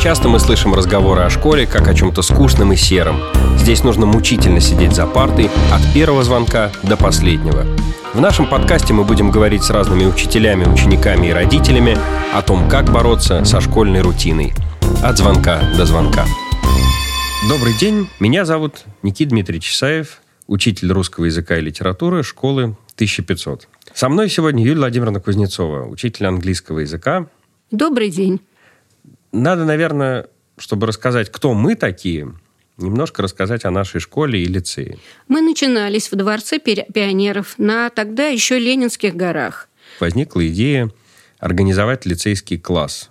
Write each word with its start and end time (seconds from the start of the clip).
Часто 0.00 0.28
мы 0.28 0.38
слышим 0.38 0.74
разговоры 0.74 1.22
о 1.22 1.30
школе 1.30 1.66
как 1.66 1.88
о 1.88 1.94
чем-то 1.94 2.22
скучном 2.22 2.72
и 2.72 2.76
сером. 2.76 3.20
Здесь 3.56 3.82
нужно 3.82 4.06
мучительно 4.06 4.60
сидеть 4.60 4.94
за 4.94 5.06
партой 5.06 5.50
от 5.72 5.92
первого 5.92 6.22
звонка 6.22 6.70
до 6.84 6.96
последнего. 6.96 7.66
В 8.14 8.20
нашем 8.20 8.48
подкасте 8.48 8.94
мы 8.94 9.02
будем 9.02 9.32
говорить 9.32 9.64
с 9.64 9.70
разными 9.70 10.04
учителями, 10.04 10.64
учениками 10.66 11.26
и 11.26 11.32
родителями 11.32 11.98
о 12.32 12.42
том, 12.42 12.68
как 12.68 12.92
бороться 12.92 13.44
со 13.44 13.60
школьной 13.60 14.02
рутиной. 14.02 14.52
От 15.02 15.18
звонка 15.18 15.60
до 15.76 15.84
звонка. 15.84 16.26
Добрый 17.48 17.76
день, 17.76 18.08
меня 18.20 18.44
зовут 18.44 18.84
Никита 19.02 19.30
Дмитриевич 19.30 19.64
Чесаев, 19.64 20.20
учитель 20.46 20.92
русского 20.92 21.24
языка 21.24 21.56
и 21.56 21.60
литературы 21.60 22.22
школы 22.22 22.76
1500. 22.94 23.66
Со 23.94 24.08
мной 24.08 24.30
сегодня 24.30 24.62
Юлия 24.62 24.78
Владимировна 24.78 25.18
Кузнецова, 25.18 25.88
учитель 25.88 26.26
английского 26.26 26.78
языка. 26.78 27.26
Добрый 27.72 28.10
день. 28.10 28.40
Надо, 29.32 29.64
наверное, 29.64 30.28
чтобы 30.56 30.86
рассказать, 30.86 31.30
кто 31.30 31.54
мы 31.54 31.74
такие, 31.74 32.34
немножко 32.76 33.22
рассказать 33.22 33.64
о 33.64 33.70
нашей 33.70 34.00
школе 34.00 34.42
и 34.42 34.46
лицее. 34.46 34.98
Мы 35.26 35.40
начинались 35.40 36.10
в 36.10 36.16
Дворце 36.16 36.58
пионеров 36.58 37.54
на 37.58 37.90
тогда 37.90 38.26
еще 38.26 38.58
Ленинских 38.58 39.14
горах. 39.14 39.68
Возникла 40.00 40.46
идея 40.48 40.90
организовать 41.38 42.06
лицейский 42.06 42.58
класс 42.58 43.10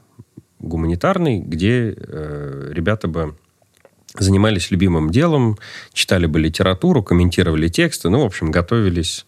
гуманитарный, 0.59 1.39
где 1.39 1.93
э, 1.95 2.71
ребята 2.73 3.07
бы 3.07 3.35
занимались 4.15 4.71
любимым 4.71 5.11
делом, 5.11 5.57
читали 5.93 6.25
бы 6.25 6.39
литературу, 6.39 7.03
комментировали 7.03 7.67
тексты, 7.67 8.09
ну, 8.09 8.21
в 8.21 8.25
общем, 8.25 8.51
готовились 8.51 9.25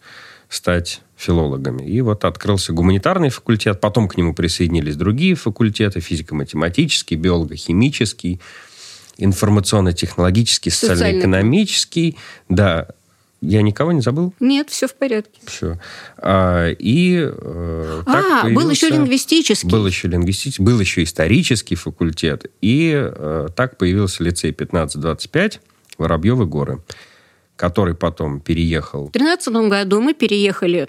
стать 0.48 1.02
филологами. 1.20 1.82
И 1.86 2.00
вот 2.00 2.24
открылся 2.24 2.72
гуманитарный 2.72 3.28
факультет, 3.28 3.80
потом 3.80 4.08
к 4.08 4.16
нему 4.16 4.34
присоединились 4.34 4.96
другие 4.96 5.34
факультеты, 5.34 6.00
физико-математический, 6.00 7.16
биолого-химический, 7.16 8.40
информационно-технологический, 9.18 10.70
социально-экономический. 10.70 12.16
Да, 12.48 12.88
я 13.42 13.62
никого 13.62 13.92
не 13.92 14.00
забыл? 14.00 14.34
Нет, 14.40 14.70
все 14.70 14.86
в 14.86 14.94
порядке. 14.94 15.40
Все. 15.44 15.78
А, 16.16 16.68
и 16.70 17.18
э, 17.22 18.02
а, 18.06 18.42
появился... 18.42 18.64
был 18.64 18.70
еще 18.70 18.88
лингвистический. 18.88 19.70
Был 19.70 19.86
еще 19.86 20.08
лингвистический, 20.08 20.64
был 20.64 20.80
еще 20.80 21.02
исторический 21.02 21.74
факультет. 21.74 22.50
И 22.60 22.92
э, 22.94 23.48
так 23.54 23.76
появился 23.76 24.24
лицей 24.24 24.52
1525 24.52 25.60
Воробьевы 25.98 26.46
горы 26.46 26.80
который 27.60 27.94
потом 27.94 28.40
переехал. 28.40 29.08
В 29.08 29.12
2013 29.12 29.68
году 29.68 30.00
мы 30.00 30.14
переехали 30.14 30.88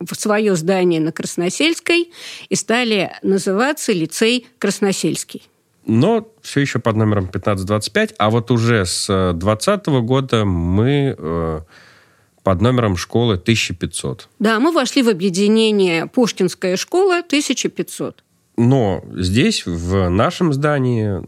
в 0.00 0.14
свое 0.14 0.56
здание 0.56 1.00
на 1.00 1.12
Красносельской 1.12 2.10
и 2.48 2.54
стали 2.54 3.12
называться 3.22 3.92
лицей 3.92 4.46
Красносельский. 4.58 5.42
Но 5.86 6.28
все 6.42 6.60
еще 6.60 6.78
под 6.80 6.96
номером 6.96 7.24
1525, 7.24 8.14
а 8.18 8.30
вот 8.30 8.50
уже 8.50 8.84
с 8.84 9.06
2020 9.06 9.86
года 10.02 10.44
мы 10.44 11.16
э, 11.18 11.60
под 12.42 12.60
номером 12.60 12.96
школы 12.96 13.34
1500. 13.34 14.28
Да, 14.38 14.60
мы 14.60 14.72
вошли 14.72 15.02
в 15.02 15.08
объединение 15.08 16.06
Пушкинская 16.06 16.76
школа 16.76 17.18
1500. 17.18 18.22
Но 18.58 19.04
здесь, 19.14 19.64
в 19.66 20.08
нашем 20.08 20.52
здании, 20.52 21.22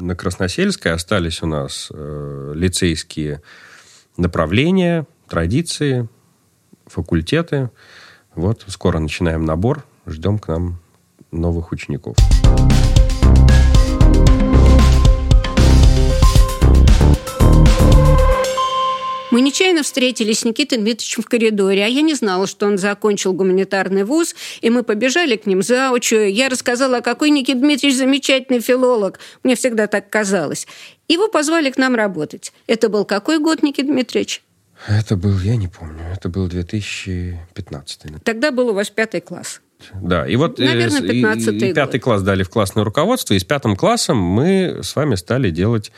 на 0.00 0.16
Красносельской, 0.16 0.92
остались 0.92 1.42
у 1.42 1.46
нас 1.46 1.88
э, 1.92 2.52
лицейские 2.54 3.42
направления, 4.16 5.06
традиции, 5.28 6.08
факультеты. 6.86 7.70
Вот 8.34 8.64
скоро 8.68 8.98
начинаем 8.98 9.44
набор, 9.44 9.84
ждем 10.06 10.38
к 10.38 10.48
нам 10.48 10.78
новых 11.30 11.72
учеников. 11.72 12.16
Мы 19.34 19.40
нечаянно 19.40 19.82
встретились 19.82 20.38
с 20.38 20.44
Никитой 20.44 20.78
Дмитриевичем 20.78 21.24
в 21.24 21.26
коридоре, 21.26 21.84
а 21.84 21.88
я 21.88 22.02
не 22.02 22.14
знала, 22.14 22.46
что 22.46 22.66
он 22.66 22.78
закончил 22.78 23.32
гуманитарный 23.32 24.04
вуз, 24.04 24.36
и 24.60 24.70
мы 24.70 24.84
побежали 24.84 25.34
к 25.34 25.44
ним 25.46 25.60
за 25.60 25.74
заочию. 25.74 26.32
Я 26.32 26.48
рассказала, 26.48 27.00
какой 27.00 27.30
Никита 27.30 27.58
Дмитриевич 27.58 27.98
замечательный 27.98 28.60
филолог. 28.60 29.18
Мне 29.42 29.56
всегда 29.56 29.88
так 29.88 30.08
казалось. 30.08 30.68
Его 31.08 31.26
позвали 31.26 31.72
к 31.72 31.78
нам 31.78 31.96
работать. 31.96 32.52
Это 32.68 32.88
был 32.88 33.04
какой 33.04 33.40
год, 33.40 33.64
Никита 33.64 33.88
Дмитриевич? 33.88 34.40
Это 34.86 35.16
был, 35.16 35.38
я 35.40 35.56
не 35.56 35.68
помню, 35.68 36.02
это 36.12 36.28
был 36.28 36.46
2015. 36.48 38.22
Тогда 38.22 38.50
был 38.50 38.68
у 38.68 38.74
вас 38.74 38.90
пятый 38.90 39.20
класс. 39.20 39.60
Да, 39.94 40.26
и 40.26 40.36
вот 40.36 40.58
Наверное, 40.58 41.02
15 41.02 41.48
и, 41.54 41.70
и 41.70 41.74
пятый 41.74 41.98
год. 41.98 42.04
класс 42.04 42.22
дали 42.22 42.42
в 42.42 42.50
классное 42.50 42.84
руководство, 42.84 43.34
и 43.34 43.38
с 43.38 43.44
пятым 43.44 43.76
классом 43.76 44.16
мы 44.18 44.80
с 44.82 44.96
вами 44.96 45.14
стали 45.14 45.50
делать 45.50 45.92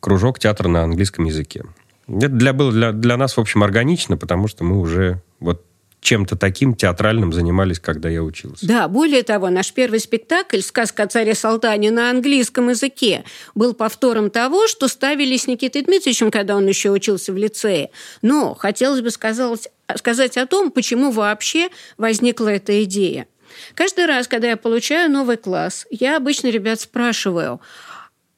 кружок 0.00 0.38
театра 0.38 0.68
на 0.68 0.82
английском 0.82 1.24
языке. 1.24 1.64
Это 2.08 2.28
для, 2.28 2.52
было 2.52 2.72
для, 2.72 2.92
для 2.92 3.16
нас, 3.16 3.36
в 3.36 3.40
общем, 3.40 3.62
органично, 3.62 4.16
потому 4.16 4.48
что 4.48 4.64
мы 4.64 4.78
уже 4.78 5.22
вот 5.40 5.64
чем-то 6.00 6.36
таким 6.36 6.74
театральным 6.74 7.32
занимались, 7.32 7.80
когда 7.80 8.08
я 8.08 8.22
учился. 8.22 8.66
Да, 8.66 8.88
более 8.88 9.22
того, 9.22 9.50
наш 9.50 9.72
первый 9.72 10.00
спектакль 10.00 10.60
«Сказка 10.60 11.04
о 11.04 11.06
царе 11.06 11.34
Салтане» 11.34 11.90
на 11.90 12.10
английском 12.10 12.68
языке 12.70 13.24
был 13.54 13.74
повтором 13.74 14.30
того, 14.30 14.68
что 14.68 14.88
ставили 14.88 15.36
с 15.36 15.46
Никитой 15.46 15.82
Дмитриевичем, 15.82 16.30
когда 16.30 16.56
он 16.56 16.66
еще 16.66 16.90
учился 16.90 17.32
в 17.32 17.36
лицее. 17.36 17.90
Но 18.22 18.54
хотелось 18.54 19.00
бы 19.00 19.10
сказать, 19.10 19.68
сказать 19.96 20.36
о 20.36 20.46
том, 20.46 20.70
почему 20.70 21.10
вообще 21.10 21.68
возникла 21.96 22.48
эта 22.48 22.84
идея. 22.84 23.26
Каждый 23.74 24.06
раз, 24.06 24.28
когда 24.28 24.48
я 24.48 24.56
получаю 24.56 25.10
новый 25.10 25.36
класс, 25.36 25.86
я 25.90 26.16
обычно 26.16 26.48
ребят 26.48 26.80
спрашиваю, 26.80 27.60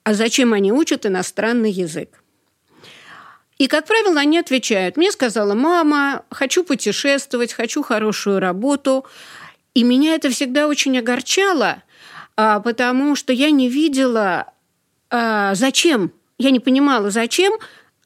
а 0.02 0.14
зачем 0.14 0.52
они 0.54 0.72
учат 0.72 1.04
иностранный 1.04 1.70
язык? 1.70 2.19
И, 3.60 3.66
как 3.66 3.84
правило, 3.84 4.18
они 4.18 4.38
отвечают, 4.38 4.96
мне 4.96 5.12
сказала 5.12 5.52
мама, 5.52 6.22
хочу 6.30 6.64
путешествовать, 6.64 7.52
хочу 7.52 7.82
хорошую 7.82 8.40
работу. 8.40 9.04
И 9.74 9.82
меня 9.82 10.14
это 10.14 10.30
всегда 10.30 10.66
очень 10.66 10.98
огорчало, 10.98 11.82
а, 12.38 12.60
потому 12.60 13.14
что 13.16 13.34
я 13.34 13.50
не 13.50 13.68
видела, 13.68 14.46
а, 15.10 15.54
зачем, 15.54 16.10
я 16.38 16.52
не 16.52 16.58
понимала, 16.58 17.10
зачем 17.10 17.52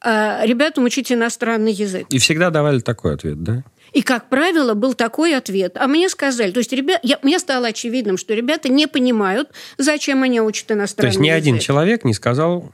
а, 0.01 0.45
ребятам 0.45 0.83
учить 0.83 1.09
иностранный 1.09 1.71
язык. 1.71 2.05
И 2.09 2.19
всегда 2.19 2.49
давали 2.49 2.81
такой 2.81 3.13
ответ, 3.13 3.41
да? 3.41 3.63
И, 3.93 4.01
как 4.01 4.27
правило, 4.27 4.73
был 4.73 4.93
такой 4.93 5.37
ответ. 5.37 5.77
А 5.77 5.87
мне 5.87 6.09
сказали, 6.09 6.51
то 6.51 6.57
есть 6.57 6.73
ребят, 6.73 6.99
я, 7.01 7.17
мне 7.23 7.39
стало 7.39 7.67
очевидным, 7.67 8.17
что 8.17 8.33
ребята 8.33 8.67
не 8.67 8.87
понимают, 8.87 9.51
зачем 9.77 10.21
они 10.23 10.41
учат 10.41 10.69
иностранный 10.69 11.11
язык. 11.11 11.17
То 11.17 11.17
есть 11.17 11.19
ни 11.21 11.27
язык. 11.29 11.41
один 11.41 11.59
человек 11.59 12.03
не 12.03 12.13
сказал 12.13 12.73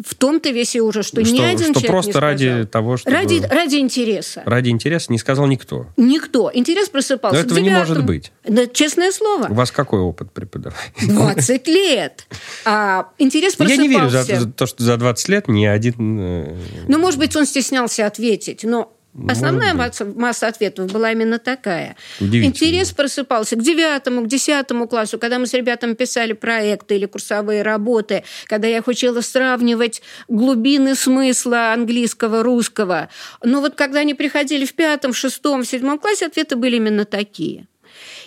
в 0.00 0.14
том-то 0.14 0.50
весь 0.50 0.74
и 0.74 0.80
ужас, 0.80 1.06
что, 1.06 1.22
что 1.22 1.34
ни 1.34 1.40
один 1.40 1.72
что 1.72 1.80
человек 1.80 1.90
просто 1.90 2.12
не 2.12 2.18
ради 2.18 2.64
того, 2.64 2.96
что 2.96 3.10
ради 3.10 3.42
ради 3.50 3.76
интереса. 3.76 4.42
Ради 4.46 4.70
интереса 4.70 5.12
не 5.12 5.18
сказал 5.18 5.46
никто. 5.46 5.86
Никто. 5.98 6.50
Интерес 6.52 6.88
просыпался. 6.88 7.38
Но 7.38 7.44
этого 7.44 7.58
не 7.58 7.70
может 7.70 8.04
быть. 8.04 8.32
Да, 8.44 8.66
честное 8.66 9.12
слово. 9.12 9.48
У 9.50 9.54
вас 9.54 9.70
какой 9.70 10.00
опыт 10.00 10.32
преподавания? 10.32 10.80
20 11.02 11.68
лет. 11.68 12.26
А 12.64 13.08
интерес 13.18 13.54
просыпался. 13.54 13.82
Я 13.82 13.88
не 13.88 13.94
верю 13.94 14.08
за, 14.08 14.22
за 14.22 14.50
то, 14.50 14.66
что 14.66 14.82
за 14.82 14.96
20 14.96 15.28
лет 15.28 15.48
ни 15.48 15.66
один... 15.66 16.18
Э, 16.20 16.56
ну, 16.88 16.98
может 16.98 17.18
быть, 17.18 17.36
он 17.36 17.44
стеснялся 17.44 18.06
ответить, 18.06 18.64
но 18.64 18.96
Основная 19.28 19.74
масса, 19.74 20.06
масса 20.06 20.48
ответов 20.48 20.90
была 20.90 21.12
именно 21.12 21.38
такая. 21.38 21.96
Интерес 22.18 22.92
просыпался 22.92 23.56
к 23.56 23.62
девятому, 23.62 24.22
к 24.22 24.26
десятому 24.26 24.88
классу, 24.88 25.18
когда 25.18 25.38
мы 25.38 25.46
с 25.46 25.52
ребятами 25.52 25.92
писали 25.92 26.32
проекты 26.32 26.96
или 26.96 27.04
курсовые 27.04 27.62
работы, 27.62 28.24
когда 28.46 28.68
я 28.68 28.78
их 28.78 28.86
учила 28.86 29.20
сравнивать 29.20 30.02
глубины 30.28 30.94
смысла 30.94 31.72
английского, 31.74 32.42
русского. 32.42 33.10
Но 33.42 33.60
вот 33.60 33.74
когда 33.74 34.00
они 34.00 34.14
приходили 34.14 34.64
в 34.64 34.72
пятом, 34.72 35.12
шестом, 35.12 35.64
седьмом 35.64 35.98
классе, 35.98 36.26
ответы 36.26 36.56
были 36.56 36.76
именно 36.76 37.04
такие. 37.04 37.66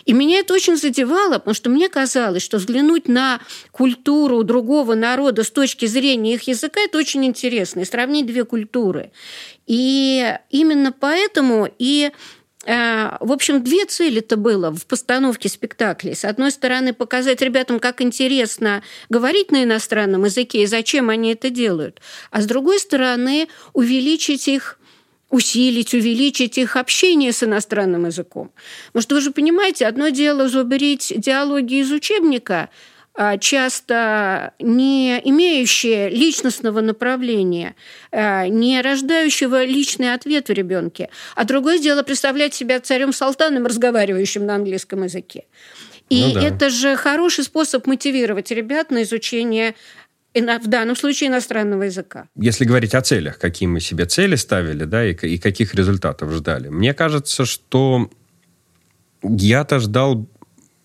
И 0.05 0.13
меня 0.13 0.39
это 0.39 0.53
очень 0.53 0.77
задевало, 0.77 1.39
потому 1.39 1.55
что 1.55 1.69
мне 1.69 1.89
казалось, 1.89 2.43
что 2.43 2.57
взглянуть 2.57 3.07
на 3.07 3.41
культуру 3.71 4.43
другого 4.43 4.93
народа 4.95 5.43
с 5.43 5.49
точки 5.49 5.85
зрения 5.87 6.35
их 6.35 6.43
языка– 6.43 6.79
это 6.85 6.97
очень 6.97 7.25
интересно, 7.25 7.81
и 7.81 7.85
сравнить 7.85 8.27
две 8.27 8.45
культуры. 8.45 9.11
И 9.65 10.37
именно 10.51 10.91
поэтому 10.91 11.67
и 11.79 12.11
э, 12.65 13.17
в 13.19 13.31
общем, 13.31 13.63
две 13.63 13.85
цели 13.85 14.19
это 14.19 14.37
было 14.37 14.71
в 14.71 14.85
постановке 14.85 15.49
спектаклей. 15.49 16.15
С 16.15 16.23
одной 16.23 16.51
стороны, 16.51 16.93
показать 16.93 17.41
ребятам, 17.41 17.79
как 17.79 18.01
интересно 18.01 18.83
говорить 19.09 19.51
на 19.51 19.63
иностранном 19.63 20.25
языке 20.25 20.63
и 20.63 20.67
зачем 20.67 21.09
они 21.09 21.33
это 21.33 21.49
делают. 21.49 21.99
А 22.29 22.41
с 22.41 22.45
другой 22.45 22.79
стороны, 22.79 23.47
увеличить 23.73 24.47
их 24.47 24.77
усилить, 25.35 25.93
увеличить 25.93 26.57
их 26.57 26.77
общение 26.77 27.33
с 27.33 27.43
иностранным 27.43 28.05
языком. 28.05 28.51
Потому 28.87 29.01
что 29.01 29.15
вы 29.15 29.21
же 29.21 29.31
понимаете, 29.31 29.85
одно 29.85 30.07
дело 30.07 30.47
зубрить 30.47 31.11
диалоги 31.17 31.81
из 31.81 31.91
учебника, 31.91 32.69
а, 33.13 33.37
часто 33.37 34.53
не 34.59 35.19
имеющие 35.25 36.09
личностного 36.09 36.79
направления, 36.79 37.75
а, 38.11 38.47
не 38.47 38.81
рождающего 38.81 39.65
личный 39.65 40.13
ответ 40.13 40.47
в 40.47 40.53
ребенке, 40.53 41.09
а 41.35 41.43
другое 41.43 41.79
дело 41.79 42.03
представлять 42.03 42.53
себя 42.53 42.79
царем 42.79 43.11
Салтаном, 43.11 43.65
разговаривающим 43.65 44.45
на 44.45 44.55
английском 44.55 45.03
языке. 45.03 45.43
И 46.09 46.21
ну, 46.21 46.33
да. 46.35 46.47
это 46.47 46.69
же 46.69 46.95
хороший 46.95 47.43
способ 47.43 47.87
мотивировать 47.87 48.51
ребят 48.51 48.91
на 48.91 49.03
изучение 49.03 49.75
в 50.35 50.67
данном 50.67 50.95
случае 50.95 51.29
иностранного 51.29 51.83
языка. 51.83 52.27
Если 52.35 52.65
говорить 52.65 52.93
о 52.93 53.01
целях, 53.01 53.39
какие 53.39 53.67
мы 53.67 53.79
себе 53.79 54.05
цели 54.05 54.35
ставили, 54.35 54.83
да, 54.83 55.05
и, 55.05 55.13
и 55.13 55.37
каких 55.37 55.73
результатов 55.75 56.31
ждали, 56.31 56.69
мне 56.69 56.93
кажется, 56.93 57.45
что 57.45 58.09
я-то 59.23 59.79
ждал 59.79 60.27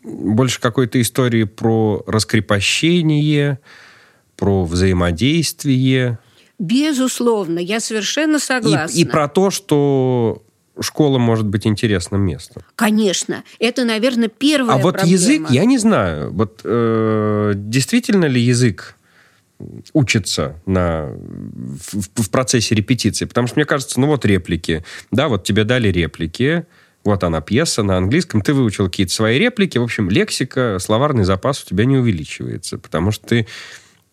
больше 0.03 0.61
какой-то 0.61 1.01
истории 1.01 1.45
про 1.45 2.03
раскрепощение, 2.07 3.59
про 4.37 4.65
взаимодействие. 4.65 6.19
Безусловно, 6.59 7.59
я 7.59 7.81
совершенно 7.81 8.39
согласна. 8.39 8.97
И, 8.97 9.03
и 9.03 9.05
про 9.05 9.29
то, 9.29 9.51
что 9.51 10.43
школа 10.81 11.19
может 11.19 11.47
быть 11.47 11.67
интересным 11.67 12.23
местом. 12.23 12.63
Конечно, 12.77 13.45
это, 13.59 13.85
наверное, 13.85 14.29
первая. 14.29 14.77
А 14.77 14.79
вот 14.79 14.95
проблема. 14.95 15.13
язык, 15.13 15.51
я 15.51 15.65
не 15.65 15.79
знаю, 15.79 16.33
вот 16.33 16.61
э, 16.65 17.53
действительно 17.55 18.25
ли 18.25 18.41
язык 18.41 18.97
учится 19.93 20.61
на, 20.67 21.11
в, 21.13 22.23
в 22.23 22.31
процессе 22.31 22.75
репетиции. 22.75 23.25
Потому 23.25 23.47
что 23.47 23.57
мне 23.57 23.65
кажется, 23.65 24.01
ну 24.01 24.07
вот 24.07 24.25
реплики. 24.25 24.85
Да, 25.11 25.29
вот 25.29 25.45
тебе 25.45 25.65
дали 25.65 25.89
реплики. 25.89 26.67
Вот 27.05 27.25
она 27.25 27.41
пьеса 27.41 27.83
на 27.83 27.97
английском. 27.97 28.43
Ты 28.43 28.53
выучил 28.53 28.87
какие-то 28.87 29.13
свои 29.13 29.39
реплики. 29.39 29.79
В 29.79 29.83
общем, 29.83 30.11
лексика, 30.11 30.79
словарный 30.81 31.25
запас 31.25 31.63
у 31.63 31.67
тебя 31.67 31.85
не 31.85 31.97
увеличивается. 31.97 32.79
Потому 32.79 33.11
что 33.11 33.27
ты 33.27 33.47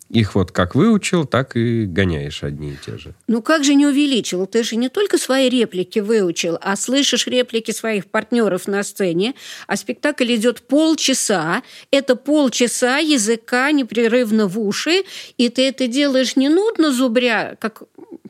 их 0.09 0.35
вот 0.35 0.51
как 0.51 0.75
выучил, 0.75 1.25
так 1.25 1.55
и 1.55 1.85
гоняешь 1.85 2.43
одни 2.43 2.71
и 2.71 2.77
те 2.85 2.97
же. 2.97 3.13
Ну 3.27 3.41
как 3.41 3.63
же 3.63 3.75
не 3.75 3.85
увеличил? 3.85 4.45
Ты 4.45 4.63
же 4.63 4.75
не 4.75 4.89
только 4.89 5.17
свои 5.17 5.49
реплики 5.49 5.99
выучил, 5.99 6.57
а 6.61 6.75
слышишь 6.75 7.27
реплики 7.27 7.71
своих 7.71 8.05
партнеров 8.05 8.67
на 8.67 8.83
сцене, 8.83 9.35
а 9.67 9.75
спектакль 9.75 10.33
идет 10.35 10.61
полчаса. 10.61 11.63
Это 11.91 12.15
полчаса 12.15 12.99
языка 12.99 13.71
непрерывно 13.71 14.47
в 14.47 14.59
уши, 14.59 15.03
и 15.37 15.49
ты 15.49 15.67
это 15.67 15.87
делаешь 15.87 16.35
не 16.35 16.49
нудно 16.49 16.91
зубря, 16.91 17.57
как 17.59 17.83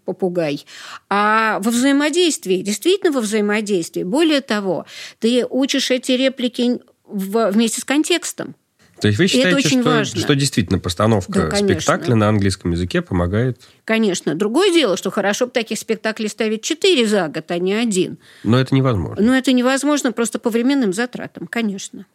попугай, 0.06 0.66
а 1.10 1.60
во 1.60 1.70
взаимодействии, 1.70 2.62
действительно 2.62 3.12
во 3.12 3.20
взаимодействии. 3.20 4.04
Более 4.04 4.42
того, 4.42 4.86
ты 5.20 5.46
учишь 5.46 5.92
эти 5.92 6.14
реплики 6.14 6.80
вместе 7.06 7.82
с 7.82 7.84
контекстом. 7.84 8.56
То 9.00 9.08
есть 9.08 9.20
вы 9.20 9.28
считаете, 9.28 9.70
что, 9.70 10.06
что 10.06 10.36
действительно 10.36 10.80
постановка 10.80 11.50
да, 11.52 11.56
спектакля 11.56 12.16
на 12.16 12.30
английском 12.30 12.72
языке 12.72 13.02
помогает? 13.02 13.62
Конечно. 13.86 14.34
Другое 14.36 14.72
дело, 14.72 14.98
что 14.98 15.12
хорошо 15.12 15.46
бы 15.46 15.52
таких 15.52 15.78
спектаклей 15.78 16.30
ставить 16.30 16.64
четыре 16.64 17.06
за 17.06 17.28
год, 17.28 17.50
а 17.52 17.60
не 17.60 17.74
один. 17.74 18.18
Но 18.44 18.60
это 18.60 18.74
невозможно. 18.74 19.24
Но 19.24 19.36
это 19.36 19.54
невозможно 19.54 20.12
просто 20.12 20.40
по 20.40 20.50
временным 20.50 20.94
затратам, 20.94 21.48
конечно. 21.48 22.06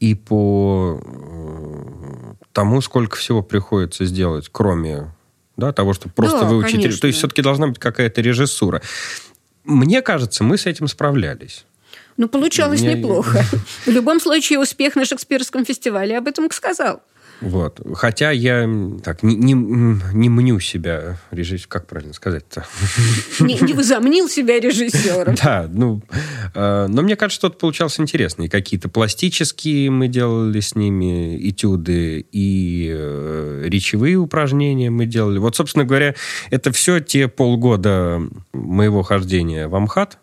И 0.00 0.14
по 0.16 1.00
э, 1.02 2.34
тому, 2.52 2.80
сколько 2.80 3.16
всего 3.16 3.42
приходится 3.42 4.04
сделать, 4.04 4.48
кроме 4.50 5.14
да, 5.56 5.72
того, 5.72 5.92
чтобы 5.92 6.14
просто 6.14 6.40
да, 6.40 6.46
выучить. 6.46 6.72
Конечно. 6.72 7.00
То 7.00 7.06
есть 7.06 7.18
все-таки 7.18 7.42
должна 7.42 7.68
быть 7.68 7.78
какая-то 7.78 8.20
режиссура. 8.20 8.82
Мне 9.64 10.02
кажется, 10.02 10.42
мы 10.42 10.58
с 10.58 10.66
этим 10.66 10.88
справлялись. 10.88 11.64
Ну, 12.16 12.28
получалось 12.28 12.80
Мне... 12.82 12.94
неплохо. 12.94 13.44
В 13.86 13.90
любом 13.90 14.20
случае, 14.20 14.58
успех 14.58 14.96
на 14.96 15.04
Шекспирском 15.04 15.64
фестивале 15.64 16.16
об 16.16 16.28
этом 16.28 16.50
сказал. 16.50 17.02
Вот. 17.40 17.80
Хотя 17.94 18.30
я 18.30 18.68
так 19.02 19.22
не, 19.22 19.34
не, 19.34 19.52
не 19.52 20.28
мню 20.28 20.60
себя 20.60 21.18
режиссером. 21.30 21.68
Как 21.68 21.86
правильно 21.86 22.14
сказать-то? 22.14 22.64
Не, 23.40 23.58
не 23.60 23.72
возомнил 23.72 24.28
себя 24.28 24.60
режиссером. 24.60 25.34
Да, 25.34 25.68
ну, 25.70 26.00
э, 26.54 26.86
но 26.88 27.02
мне 27.02 27.16
кажется, 27.16 27.40
что-то 27.40 27.58
получалось 27.58 27.98
интересное. 27.98 28.48
Какие-то 28.48 28.88
пластические 28.88 29.90
мы 29.90 30.08
делали 30.08 30.60
с 30.60 30.74
ними 30.74 31.36
этюды, 31.50 32.24
и 32.30 32.90
э, 32.94 33.64
речевые 33.66 34.16
упражнения 34.16 34.90
мы 34.90 35.06
делали. 35.06 35.38
Вот, 35.38 35.56
собственно 35.56 35.84
говоря, 35.84 36.14
это 36.50 36.72
все 36.72 37.00
те 37.00 37.28
полгода 37.28 38.22
моего 38.52 39.02
хождения 39.02 39.68
в 39.68 39.74
Амхат, 39.74 40.18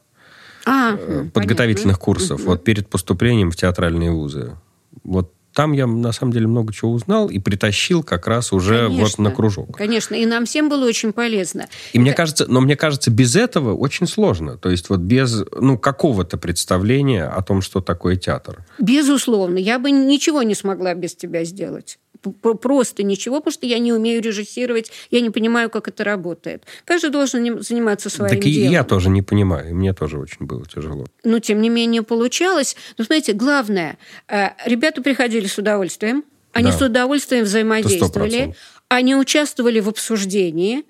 а, 0.65 0.95
э, 0.97 1.29
подготовительных 1.33 1.99
понятно. 1.99 2.05
курсов, 2.05 2.41
вот 2.43 2.63
перед 2.63 2.89
поступлением 2.89 3.51
в 3.51 3.55
театральные 3.55 4.11
вузы. 4.11 4.57
Вот 5.03 5.33
там 5.53 5.73
я 5.73 5.85
на 5.85 6.11
самом 6.11 6.31
деле 6.31 6.47
много 6.47 6.73
чего 6.73 6.91
узнал 6.91 7.29
и 7.29 7.39
притащил 7.39 8.03
как 8.03 8.27
раз 8.27 8.53
уже 8.53 8.87
конечно, 8.87 9.01
вот 9.01 9.17
на 9.19 9.31
кружок. 9.31 9.77
Конечно, 9.77 10.15
и 10.15 10.25
нам 10.25 10.45
всем 10.45 10.69
было 10.69 10.85
очень 10.85 11.11
полезно. 11.11 11.67
И 11.91 11.97
Это... 11.97 11.99
мне 11.99 12.13
кажется, 12.13 12.45
но 12.47 12.61
мне 12.61 12.75
кажется, 12.75 13.11
без 13.11 13.35
этого 13.35 13.75
очень 13.75 14.07
сложно. 14.07 14.57
То 14.57 14.69
есть 14.69 14.89
вот 14.89 14.99
без 14.99 15.43
ну 15.59 15.77
какого-то 15.77 16.37
представления 16.37 17.25
о 17.25 17.41
том, 17.41 17.61
что 17.61 17.81
такое 17.81 18.15
театр. 18.15 18.65
Безусловно, 18.79 19.57
я 19.57 19.79
бы 19.79 19.91
ничего 19.91 20.43
не 20.43 20.55
смогла 20.55 20.93
без 20.93 21.15
тебя 21.15 21.43
сделать 21.43 21.99
просто 22.21 23.03
ничего, 23.03 23.37
потому 23.37 23.53
что 23.53 23.65
я 23.65 23.79
не 23.79 23.93
умею 23.93 24.21
режиссировать, 24.21 24.91
я 25.09 25.21
не 25.21 25.29
понимаю, 25.29 25.69
как 25.69 25.87
это 25.87 26.03
работает. 26.03 26.63
Каждый 26.85 27.09
должен 27.09 27.61
заниматься 27.61 28.09
своим 28.09 28.35
так 28.35 28.43
делом. 28.43 28.69
И 28.69 28.73
я 28.73 28.83
тоже 28.83 29.09
не 29.09 29.21
понимаю, 29.21 29.69
и 29.69 29.73
мне 29.73 29.93
тоже 29.93 30.17
очень 30.17 30.45
было 30.45 30.65
тяжело. 30.65 31.05
Но, 31.23 31.39
тем 31.39 31.61
не 31.61 31.69
менее, 31.69 32.03
получалось. 32.03 32.75
Но, 32.97 33.03
знаете, 33.03 33.33
главное, 33.33 33.97
э, 34.27 34.49
ребята 34.65 35.01
приходили 35.01 35.47
с 35.47 35.57
удовольствием, 35.57 36.23
они 36.53 36.71
да. 36.71 36.77
с 36.77 36.81
удовольствием 36.81 37.45
взаимодействовали, 37.45 38.55
они 38.87 39.15
участвовали 39.15 39.79
в 39.79 39.87
обсуждении, 39.89 40.83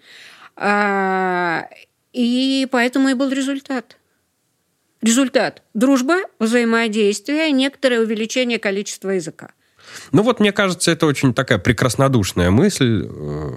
а, 0.55 1.67
и 2.13 2.67
поэтому 2.71 3.09
и 3.09 3.13
был 3.13 3.29
результат. 3.29 3.97
Результат– 5.01 5.63
дружба, 5.73 6.17
взаимодействие, 6.39 7.51
некоторое 7.51 8.01
увеличение 8.01 8.59
количества 8.59 9.09
языка. 9.11 9.53
Ну 10.11 10.23
вот, 10.23 10.39
мне 10.39 10.51
кажется, 10.51 10.91
это 10.91 11.05
очень 11.05 11.33
такая 11.33 11.57
прекраснодушная 11.57 12.51
мысль, 12.51 13.07
э, 13.07 13.49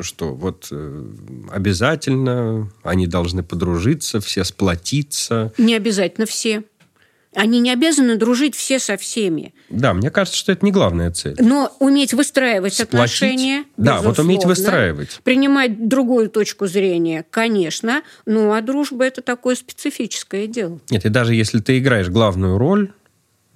что 0.00 0.34
вот 0.34 0.68
э, 0.70 1.10
обязательно 1.50 2.70
они 2.82 3.06
должны 3.06 3.42
подружиться, 3.42 4.20
все 4.20 4.44
сплотиться. 4.44 5.52
Не 5.58 5.74
обязательно 5.74 6.26
все. 6.26 6.64
Они 7.34 7.58
не 7.60 7.72
обязаны 7.72 8.16
дружить 8.16 8.54
все 8.54 8.78
со 8.78 8.96
всеми. 8.96 9.54
Да, 9.68 9.92
мне 9.92 10.10
кажется, 10.10 10.38
что 10.38 10.52
это 10.52 10.64
не 10.64 10.70
главная 10.70 11.10
цель. 11.10 11.34
Но 11.38 11.74
уметь 11.80 12.14
выстраивать 12.14 12.74
Сплотить. 12.74 12.94
отношения. 12.94 13.64
Да, 13.76 14.00
вот 14.00 14.18
уметь 14.18 14.44
выстраивать. 14.44 15.20
Принимать 15.24 15.88
другую 15.88 16.30
точку 16.30 16.66
зрения, 16.66 17.24
конечно. 17.30 18.02
Ну, 18.24 18.52
а 18.52 18.60
дружба 18.60 19.04
это 19.04 19.20
такое 19.20 19.56
специфическое 19.56 20.46
дело. 20.46 20.78
Нет, 20.90 21.04
и 21.04 21.08
даже 21.08 21.34
если 21.34 21.58
ты 21.58 21.78
играешь 21.78 22.08
главную 22.08 22.56
роль, 22.56 22.92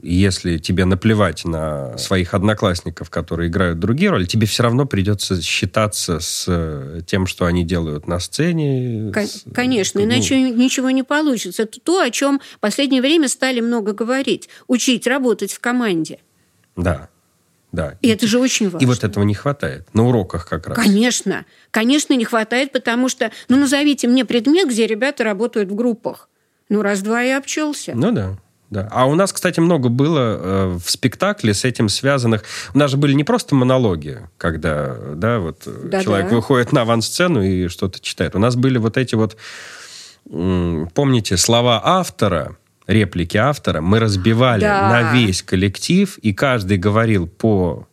если 0.00 0.58
тебе 0.58 0.84
наплевать 0.84 1.44
на 1.44 1.96
своих 1.98 2.34
одноклассников, 2.34 3.10
которые 3.10 3.48
играют 3.48 3.78
другие 3.78 4.10
роли, 4.10 4.26
тебе 4.26 4.46
все 4.46 4.62
равно 4.62 4.86
придется 4.86 5.42
считаться 5.42 6.20
с 6.20 6.44
э, 6.46 7.00
тем, 7.06 7.26
что 7.26 7.46
они 7.46 7.64
делают 7.64 8.06
на 8.06 8.20
сцене. 8.20 9.12
Конечно, 9.52 10.00
ну, 10.00 10.06
иначе 10.06 10.40
ничего 10.40 10.90
не 10.90 11.02
получится. 11.02 11.64
Это 11.64 11.80
то, 11.80 12.00
о 12.00 12.10
чем 12.10 12.40
в 12.56 12.60
последнее 12.60 13.02
время 13.02 13.28
стали 13.28 13.60
много 13.60 13.92
говорить. 13.92 14.48
Учить 14.68 15.06
работать 15.06 15.52
в 15.52 15.60
команде. 15.60 16.20
Да. 16.76 17.08
Да. 17.72 17.98
И, 18.00 18.06
и 18.06 18.10
это 18.10 18.26
же 18.26 18.38
очень 18.38 18.70
важно. 18.70 18.84
И 18.84 18.86
вот 18.86 19.04
этого 19.04 19.24
не 19.24 19.34
хватает. 19.34 19.86
На 19.94 20.06
уроках 20.06 20.48
как 20.48 20.68
раз. 20.68 20.76
Конечно. 20.76 21.44
Конечно, 21.70 22.14
не 22.14 22.24
хватает, 22.24 22.72
потому 22.72 23.08
что... 23.08 23.30
Ну, 23.48 23.58
назовите 23.58 24.08
мне 24.08 24.24
предмет, 24.24 24.68
где 24.68 24.86
ребята 24.86 25.24
работают 25.24 25.70
в 25.70 25.74
группах. 25.74 26.28
Ну, 26.68 26.82
раз-два 26.82 27.24
и 27.24 27.30
обчелся. 27.30 27.92
Ну, 27.94 28.12
да. 28.12 28.38
Да. 28.70 28.86
А 28.90 29.06
у 29.06 29.14
нас, 29.14 29.32
кстати, 29.32 29.60
много 29.60 29.88
было 29.88 30.18
э, 30.18 30.78
в 30.84 30.90
спектакле 30.90 31.54
с 31.54 31.64
этим 31.64 31.88
связанных. 31.88 32.44
У 32.74 32.78
нас 32.78 32.90
же 32.90 32.96
были 32.98 33.14
не 33.14 33.24
просто 33.24 33.54
монологи, 33.54 34.28
когда 34.36 34.94
да, 35.14 35.38
вот 35.38 35.62
да, 35.66 36.02
человек 36.02 36.28
да. 36.28 36.36
выходит 36.36 36.72
на 36.72 36.82
авансцену 36.82 37.42
и 37.42 37.68
что-то 37.68 37.98
читает. 38.00 38.34
У 38.34 38.38
нас 38.38 38.56
были 38.56 38.76
вот 38.76 38.98
эти 38.98 39.14
вот, 39.14 39.36
помните, 40.24 41.38
слова 41.38 41.80
автора, 41.82 42.56
реплики 42.86 43.38
автора, 43.38 43.80
мы 43.80 44.00
разбивали 44.00 44.62
да. 44.62 44.90
на 44.90 45.12
весь 45.14 45.42
коллектив, 45.42 46.18
и 46.18 46.34
каждый 46.34 46.76
говорил 46.76 47.26
по 47.26 47.86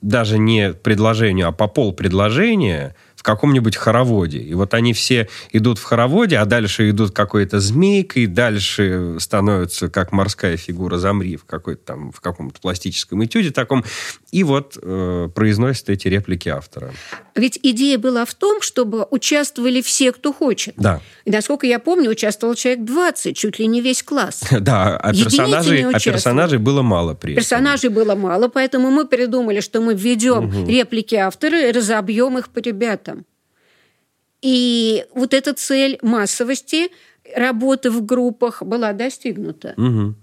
даже 0.00 0.38
не 0.38 0.72
предложению, 0.72 1.48
а 1.48 1.52
по 1.52 1.68
пол 1.68 1.92
предложения– 1.92 2.96
в 3.18 3.24
каком-нибудь 3.24 3.76
хороводе. 3.76 4.38
И 4.38 4.54
вот 4.54 4.74
они 4.74 4.92
все 4.92 5.28
идут 5.50 5.78
в 5.78 5.82
хороводе, 5.82 6.38
а 6.38 6.44
дальше 6.44 6.88
идут 6.88 7.10
какой-то 7.10 7.58
змейкой, 7.58 8.26
дальше 8.26 9.16
становятся 9.18 9.88
как 9.88 10.12
морская 10.12 10.56
фигура 10.56 10.98
замри 10.98 11.34
в 11.34 11.44
какой-то 11.44 11.84
там, 11.84 12.12
в 12.12 12.20
каком-то 12.20 12.60
пластическом 12.60 13.24
этюде 13.24 13.50
таком. 13.50 13.84
И 14.30 14.44
вот 14.44 14.78
э, 14.80 15.28
произносят 15.34 15.90
эти 15.90 16.06
реплики 16.06 16.48
автора. 16.48 16.92
Ведь 17.34 17.58
идея 17.60 17.98
была 17.98 18.24
в 18.24 18.34
том, 18.34 18.62
чтобы 18.62 19.04
участвовали 19.10 19.80
все, 19.80 20.12
кто 20.12 20.32
хочет. 20.32 20.74
Да. 20.76 21.00
И, 21.24 21.30
насколько 21.30 21.66
я 21.66 21.80
помню, 21.80 22.10
участвовал 22.10 22.54
человек 22.54 22.84
20, 22.84 23.36
чуть 23.36 23.58
ли 23.58 23.66
не 23.66 23.80
весь 23.80 24.02
класс. 24.02 24.44
Да, 24.68 24.96
а 24.96 25.14
персонажей, 25.14 25.84
а 25.84 25.98
персонажей 25.98 26.58
было 26.58 26.82
мало 26.82 27.14
при 27.14 27.32
этом. 27.32 27.42
Персонажей 27.42 27.90
было 27.90 28.14
мало, 28.14 28.48
поэтому 28.48 28.90
мы 28.90 29.06
придумали, 29.06 29.60
что 29.60 29.80
мы 29.80 29.94
введем 29.94 30.46
угу. 30.46 30.68
реплики 30.68 31.14
автора 31.14 31.68
и 31.68 31.72
разобьем 31.72 32.36
их 32.38 32.48
по 32.50 32.58
ребятам. 32.58 33.17
И 34.42 35.04
вот 35.14 35.34
эта 35.34 35.54
цель 35.54 35.98
массовости 36.02 36.90
работы 37.34 37.90
в 37.90 38.04
группах 38.04 38.62
была 38.62 38.92
достигнута. 38.92 39.74
Угу. 39.76 40.14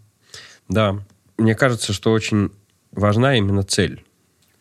Да. 0.69 0.99
мне 1.37 1.55
кажется, 1.55 1.93
что 1.93 2.11
очень 2.11 2.51
важна 2.91 3.37
именно 3.37 3.63
цель. 3.63 4.03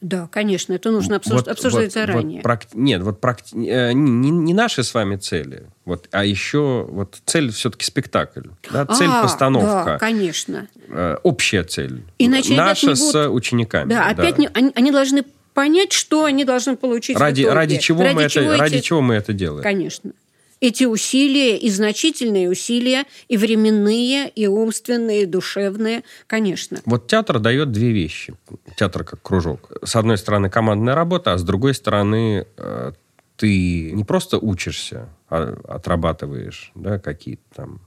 Да, 0.04 0.28
конечно, 0.30 0.74
это 0.74 0.90
нужно 0.90 1.16
обсуж... 1.16 1.32
вот, 1.32 1.48
обсуждать 1.48 1.84
вот, 1.84 1.92
заранее. 1.94 2.36
Вот, 2.36 2.42
практи... 2.42 2.76
Нет, 2.76 3.02
вот 3.02 3.22
практи... 3.22 3.54
Э, 3.66 3.92
не, 3.94 4.30
не 4.30 4.52
наши 4.52 4.82
с 4.84 4.92
вами 4.92 5.16
цели, 5.16 5.70
вот, 5.86 6.08
а 6.10 6.26
еще 6.26 6.86
вот 6.90 7.22
цель 7.24 7.50
все-таки 7.50 7.86
спектакль. 7.86 8.48
Да? 8.70 8.84
Цель 8.84 9.08
а, 9.08 9.22
постановка. 9.22 9.84
Да, 9.92 9.98
конечно. 9.98 10.68
Э, 10.88 11.16
общая 11.22 11.64
цель. 11.64 12.02
Иначе 12.18 12.54
Наша 12.54 12.88
будут... 12.88 12.98
с 12.98 13.30
учениками. 13.30 13.88
Да, 13.88 14.08
опять 14.08 14.36
да. 14.36 14.42
Не... 14.42 14.48
Они, 14.52 14.72
они 14.74 14.90
должны 14.90 15.24
понять, 15.54 15.92
что 15.92 16.24
они 16.24 16.44
должны 16.44 16.76
получить 16.76 17.16
ради, 17.16 17.42
в 17.42 17.44
итоге. 17.44 17.54
Ради 17.56 17.78
чего, 17.78 18.02
ради 18.02 18.14
мы, 18.14 18.28
чего 18.28 18.44
это, 18.44 18.54
эти... 18.54 18.60
ради 18.60 18.80
чего 18.80 19.00
мы 19.00 19.14
это 19.14 19.32
делаем. 19.32 19.62
Конечно 19.62 20.12
эти 20.60 20.84
усилия, 20.84 21.58
и 21.58 21.68
значительные 21.68 22.48
усилия, 22.48 23.04
и 23.28 23.36
временные, 23.36 24.30
и 24.30 24.46
умственные, 24.46 25.22
и 25.22 25.26
душевные, 25.26 26.04
конечно. 26.26 26.78
Вот 26.86 27.06
театр 27.06 27.38
дает 27.38 27.70
две 27.70 27.90
вещи. 27.92 28.34
Театр 28.78 29.04
как 29.04 29.20
кружок. 29.20 29.70
С 29.82 29.94
одной 29.96 30.16
стороны, 30.16 30.48
командная 30.48 30.94
работа, 30.94 31.34
а 31.34 31.38
с 31.38 31.42
другой 31.42 31.74
стороны, 31.74 32.46
э, 32.56 32.92
ты 33.36 33.92
не 33.92 34.04
просто 34.04 34.38
учишься, 34.38 35.08
а 35.28 35.56
отрабатываешь 35.68 36.72
да, 36.74 36.98
какие-то 36.98 37.42
там 37.54 37.80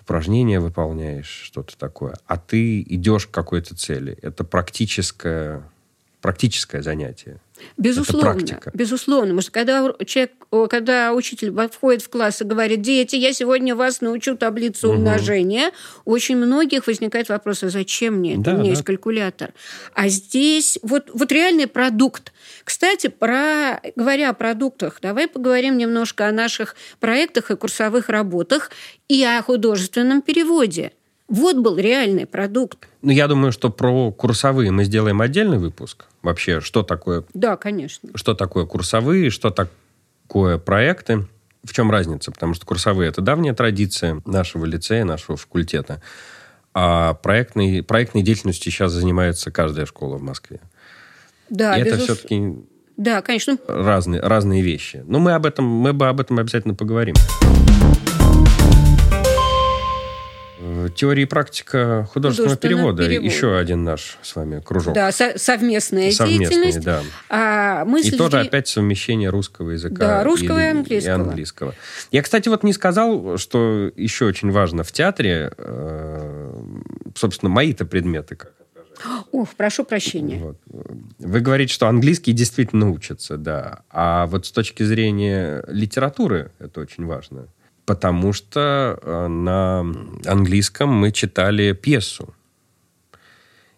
упражнения 0.00 0.60
выполняешь, 0.60 1.42
что-то 1.44 1.78
такое, 1.78 2.16
а 2.26 2.36
ты 2.36 2.82
идешь 2.82 3.26
к 3.26 3.30
какой-то 3.30 3.74
цели. 3.74 4.18
Это 4.20 4.44
практическое, 4.44 5.62
практическое 6.24 6.80
занятие. 6.80 7.38
Безусловно, 7.76 8.58
безусловно. 8.72 9.26
Потому 9.26 9.42
что 9.42 9.52
когда, 9.52 9.92
человек, 10.06 10.32
когда 10.70 11.12
учитель 11.12 11.52
входит 11.68 12.00
в 12.00 12.08
класс 12.08 12.40
и 12.40 12.44
говорит, 12.44 12.80
дети, 12.80 13.14
я 13.14 13.34
сегодня 13.34 13.76
вас 13.76 14.00
научу 14.00 14.34
таблицу 14.34 14.88
угу. 14.88 14.96
умножения, 14.96 15.70
у 16.06 16.12
очень 16.12 16.38
многих 16.38 16.86
возникает 16.86 17.28
вопрос, 17.28 17.62
а 17.62 17.68
зачем 17.68 18.14
мне 18.14 18.36
это? 18.36 18.40
Да, 18.40 18.50
у 18.52 18.54
меня 18.54 18.64
да. 18.64 18.70
есть 18.70 18.84
калькулятор. 18.84 19.52
А 19.92 20.08
здесь 20.08 20.78
вот, 20.80 21.10
вот 21.12 21.30
реальный 21.30 21.66
продукт. 21.66 22.32
Кстати, 22.64 23.08
про, 23.08 23.82
говоря 23.94 24.30
о 24.30 24.32
продуктах, 24.32 25.00
давай 25.02 25.28
поговорим 25.28 25.76
немножко 25.76 26.26
о 26.26 26.32
наших 26.32 26.74
проектах 27.00 27.50
и 27.50 27.56
курсовых 27.56 28.08
работах 28.08 28.70
и 29.08 29.22
о 29.22 29.42
художественном 29.42 30.22
переводе. 30.22 30.92
Вот 31.28 31.56
был 31.56 31.76
реальный 31.76 32.24
продукт. 32.24 32.88
Ну, 33.02 33.10
я 33.10 33.28
думаю, 33.28 33.52
что 33.52 33.68
про 33.68 34.10
курсовые 34.10 34.70
мы 34.70 34.84
сделаем 34.84 35.20
отдельный 35.20 35.58
выпуск. 35.58 36.06
Вообще, 36.24 36.60
что 36.60 36.82
такое... 36.82 37.24
Да, 37.34 37.58
конечно. 37.58 38.08
Что 38.14 38.32
такое 38.32 38.64
курсовые, 38.64 39.28
что 39.28 39.50
такое 39.50 40.56
проекты. 40.56 41.26
В 41.62 41.72
чем 41.74 41.90
разница? 41.90 42.32
Потому 42.32 42.54
что 42.54 42.64
курсовые– 42.64 43.08
это 43.10 43.20
давняя 43.20 43.52
традиция 43.52 44.22
нашего 44.24 44.64
лицея, 44.64 45.04
нашего 45.04 45.36
факультета. 45.36 46.02
А 46.72 47.12
проектной, 47.14 47.82
проектной 47.82 48.22
деятельностью 48.22 48.72
сейчас 48.72 48.92
занимается 48.92 49.50
каждая 49.50 49.84
школа 49.84 50.16
в 50.16 50.22
Москве. 50.22 50.60
Да, 51.50 51.76
И 51.76 51.82
это 51.82 51.98
все-таки 51.98 52.56
да, 52.96 53.20
конечно. 53.20 53.58
разные, 53.68 54.22
разные 54.22 54.62
вещи. 54.62 55.04
Но 55.06 55.20
мы, 55.20 55.32
об 55.32 55.44
этом, 55.44 55.66
мы 55.66 55.92
бы 55.92 56.08
об 56.08 56.20
этом 56.20 56.38
обязательно 56.38 56.74
поговорим. 56.74 57.14
Теория 60.94 61.22
и 61.22 61.26
практика 61.26 62.08
художественного, 62.12 62.56
перевода. 62.56 63.04
перевода. 63.04 63.26
Еще 63.26 63.56
один 63.56 63.84
наш 63.84 64.18
с 64.22 64.36
вами 64.36 64.60
кружок. 64.60 64.94
Да, 64.94 65.12
со- 65.12 65.38
совместная 65.38 66.10
деятельность. 66.10 66.80
да. 66.80 67.02
А, 67.28 67.84
мы 67.84 68.00
и 68.00 68.02
следили... 68.02 68.18
тоже 68.18 68.40
опять 68.40 68.68
совмещение 68.68 69.30
русского 69.30 69.70
языка 69.70 69.96
да, 69.96 70.24
русского 70.24 70.58
и, 70.60 70.64
и, 70.64 70.68
английского. 70.68 71.10
и 71.10 71.14
английского. 71.14 71.74
Я, 72.10 72.22
кстати, 72.22 72.48
вот 72.48 72.62
не 72.62 72.72
сказал, 72.72 73.38
что 73.38 73.90
еще 73.96 74.26
очень 74.26 74.50
важно 74.50 74.84
в 74.84 74.92
театре, 74.92 75.52
э, 75.56 76.62
собственно, 77.14 77.50
мои-то 77.50 77.84
предметы 77.84 78.36
как 78.36 78.52
Ох, 79.32 79.48
прошу 79.56 79.84
прощения. 79.84 80.40
Вот. 80.40 80.56
Вы 81.18 81.40
говорите, 81.40 81.72
что 81.72 81.88
английский 81.88 82.32
действительно 82.32 82.90
учится, 82.90 83.36
да. 83.36 83.82
А 83.90 84.26
вот 84.26 84.46
с 84.46 84.52
точки 84.52 84.82
зрения 84.82 85.64
литературы 85.68 86.52
это 86.58 86.80
очень 86.80 87.04
важно 87.04 87.48
потому 87.86 88.32
что 88.32 88.98
э, 89.00 89.26
на 89.26 89.80
английском 90.26 90.90
мы 90.90 91.12
читали 91.12 91.72
пьесу. 91.72 92.34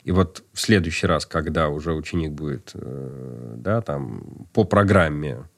И 0.04 0.12
вот 0.12 0.44
в 0.52 0.60
следующий 0.60 1.06
раз, 1.06 1.26
когда 1.26 1.68
уже 1.68 1.92
ученик 1.92 2.30
будет 2.30 2.70
э, 2.74 3.54
да, 3.56 3.80
там, 3.80 4.46
по 4.52 4.64
программе 4.64 5.48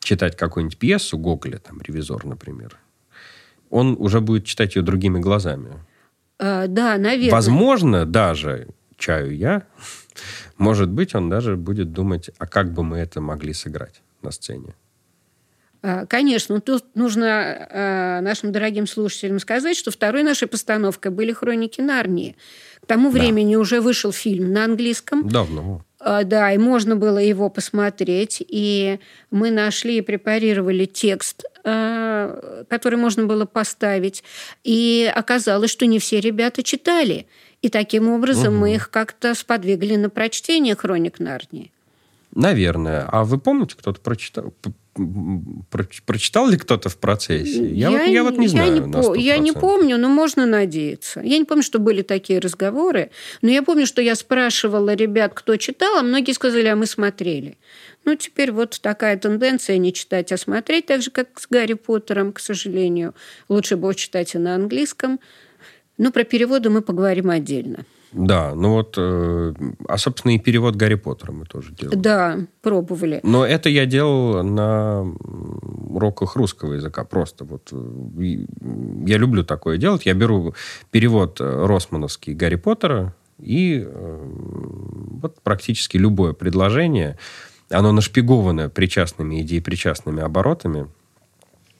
читать 0.00 0.36
какую-нибудь 0.36 0.78
пьесу, 0.78 1.18
Гоголя, 1.18 1.58
там, 1.58 1.80
«Ревизор», 1.82 2.24
например, 2.24 2.78
он 3.70 3.96
уже 3.98 4.20
будет 4.20 4.44
читать 4.44 4.76
ее 4.76 4.82
другими 4.82 5.18
глазами. 5.18 5.72
А, 6.38 6.68
да, 6.68 6.96
наверное. 6.96 7.32
Возможно, 7.32 8.06
даже, 8.06 8.68
чаю 8.96 9.36
я, 9.36 9.64
может 10.56 10.90
быть, 10.90 11.14
он 11.14 11.28
даже 11.28 11.56
будет 11.56 11.92
думать, 11.92 12.30
а 12.38 12.46
как 12.46 12.72
бы 12.72 12.84
мы 12.84 12.98
это 12.98 13.20
могли 13.20 13.52
сыграть 13.52 14.00
на 14.22 14.30
сцене. 14.30 14.74
А, 15.80 16.06
конечно, 16.06 16.60
тут 16.60 16.84
нужно 16.94 17.68
а, 17.70 18.20
нашим 18.20 18.52
дорогим 18.52 18.86
слушателям 18.86 19.38
сказать, 19.38 19.76
что 19.76 19.90
второй 19.90 20.22
нашей 20.22 20.48
постановкой 20.48 21.12
были 21.12 21.32
«Хроники 21.32 21.80
Нарнии». 21.80 22.36
К 22.82 22.86
тому 22.86 23.12
да. 23.12 23.18
времени 23.18 23.56
уже 23.56 23.80
вышел 23.80 24.12
фильм 24.12 24.52
на 24.52 24.64
английском. 24.64 25.28
Давно. 25.28 25.84
А, 26.00 26.24
да, 26.24 26.52
и 26.52 26.58
можно 26.58 26.96
было 26.96 27.18
его 27.18 27.48
посмотреть. 27.48 28.42
И 28.46 28.98
мы 29.30 29.50
нашли 29.50 29.98
и 29.98 30.02
препарировали 30.02 30.84
текст, 30.86 31.44
который 31.62 32.96
можно 32.96 33.26
было 33.26 33.44
поставить. 33.44 34.24
И 34.64 35.10
оказалось, 35.14 35.70
что 35.70 35.86
не 35.86 35.98
все 35.98 36.20
ребята 36.20 36.62
читали. 36.62 37.26
И 37.60 37.68
таким 37.68 38.08
образом 38.08 38.54
угу. 38.54 38.60
мы 38.60 38.74
их 38.74 38.90
как-то 38.90 39.34
сподвигли 39.34 39.96
на 39.96 40.08
прочтение 40.08 40.76
«Хроник 40.76 41.18
Нарнии». 41.18 41.72
Наверное. 42.34 43.06
А 43.10 43.24
вы 43.24 43.38
помните, 43.38 43.74
кто-то 43.76 44.00
прочитал, 44.00 44.54
прочитал 46.06 46.48
ли 46.48 46.56
кто-то 46.56 46.88
в 46.88 46.98
процессе? 46.98 47.66
Я, 47.66 47.90
я, 47.90 47.98
вот, 47.98 48.06
я 48.08 48.24
вот 48.24 48.38
не 48.38 48.48
знаю. 48.48 48.74
Я 48.74 48.80
не, 48.80 48.92
по, 48.92 49.14
я 49.14 49.38
не 49.38 49.52
помню, 49.52 49.98
но 49.98 50.08
можно 50.08 50.46
надеяться. 50.46 51.20
Я 51.20 51.38
не 51.38 51.44
помню, 51.44 51.62
что 51.62 51.78
были 51.78 52.02
такие 52.02 52.38
разговоры, 52.38 53.10
но 53.42 53.50
я 53.50 53.62
помню, 53.62 53.86
что 53.86 54.02
я 54.02 54.14
спрашивала 54.14 54.94
ребят, 54.94 55.32
кто 55.34 55.56
читал, 55.56 55.98
а 55.98 56.02
многие 56.02 56.32
сказали, 56.32 56.66
а 56.66 56.76
мы 56.76 56.86
смотрели. 56.86 57.58
Ну, 58.04 58.14
теперь 58.14 58.52
вот 58.52 58.80
такая 58.80 59.18
тенденция 59.18 59.76
не 59.78 59.92
читать, 59.92 60.32
а 60.32 60.36
смотреть, 60.36 60.86
так 60.86 61.02
же, 61.02 61.10
как 61.10 61.38
с 61.38 61.46
Гарри 61.48 61.74
Поттером, 61.74 62.32
к 62.32 62.40
сожалению. 62.40 63.14
Лучше 63.48 63.76
бы 63.76 63.94
читать 63.94 64.34
и 64.34 64.38
на 64.38 64.54
английском. 64.54 65.20
Но 65.98 66.12
про 66.12 66.24
переводы 66.24 66.70
мы 66.70 66.80
поговорим 66.80 67.28
отдельно. 67.28 67.84
Да, 68.12 68.54
ну 68.54 68.72
вот, 68.72 68.94
э, 68.96 69.54
а, 69.86 69.98
собственно, 69.98 70.32
и 70.34 70.38
перевод 70.38 70.76
Гарри 70.76 70.94
Поттера 70.94 71.32
мы 71.32 71.44
тоже 71.44 71.72
делали. 71.72 71.96
Да, 71.96 72.38
пробовали. 72.62 73.20
Но 73.22 73.44
это 73.44 73.68
я 73.68 73.86
делал 73.86 74.42
на 74.42 75.02
уроках 75.88 76.36
русского 76.36 76.74
языка. 76.74 77.04
Просто 77.04 77.44
вот 77.44 77.68
э, 77.72 78.46
я 79.06 79.18
люблю 79.18 79.44
такое 79.44 79.76
делать. 79.78 80.06
Я 80.06 80.14
беру 80.14 80.54
перевод 80.90 81.40
э, 81.40 81.66
Росмановский 81.66 82.34
Гарри 82.34 82.56
Поттера 82.56 83.14
и 83.38 83.84
э, 83.86 84.28
вот 85.20 85.40
практически 85.42 85.96
любое 85.96 86.32
предложение, 86.32 87.18
оно 87.70 87.92
нашпигованное 87.92 88.68
причастными 88.68 89.40
и 89.40 89.60
причастными 89.60 90.22
оборотами, 90.22 90.88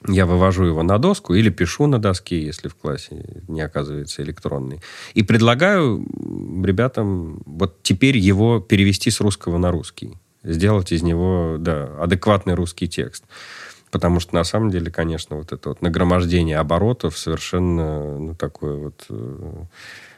я 0.07 0.27
вывожу 0.27 0.65
его 0.65 0.83
на 0.83 0.99
доску 0.99 1.35
или 1.35 1.51
пишу 1.51 1.87
на 1.87 1.99
доске, 1.99 2.41
если 2.41 2.69
в 2.69 2.77
классе 2.77 3.25
не 3.49 3.61
оказывается 3.61 4.23
электронный. 4.23 4.81
И 5.15 5.23
предлагаю 5.23 6.07
ребятам 6.65 7.43
вот 7.47 7.83
теперь 7.83 8.17
его 8.17 8.61
перевести 8.61 9.11
с 9.11 9.21
русского 9.21 9.59
на 9.59 9.71
русский. 9.71 10.19
Сделать 10.45 10.93
из 10.93 11.03
него, 11.03 11.57
да, 11.59 11.91
адекватный 12.01 12.55
русский 12.55 12.89
текст. 12.89 13.25
Потому 13.91 14.21
что, 14.21 14.35
на 14.35 14.45
самом 14.45 14.71
деле, 14.71 14.91
конечно, 14.91 15.37
вот 15.37 15.53
это 15.53 15.71
вот 15.71 15.83
нагромождение 15.83 16.59
оборотов 16.59 17.17
совершенно, 17.17 18.19
ну, 18.19 18.35
такое 18.35 18.77
вот 18.77 19.07
э, 19.09 19.65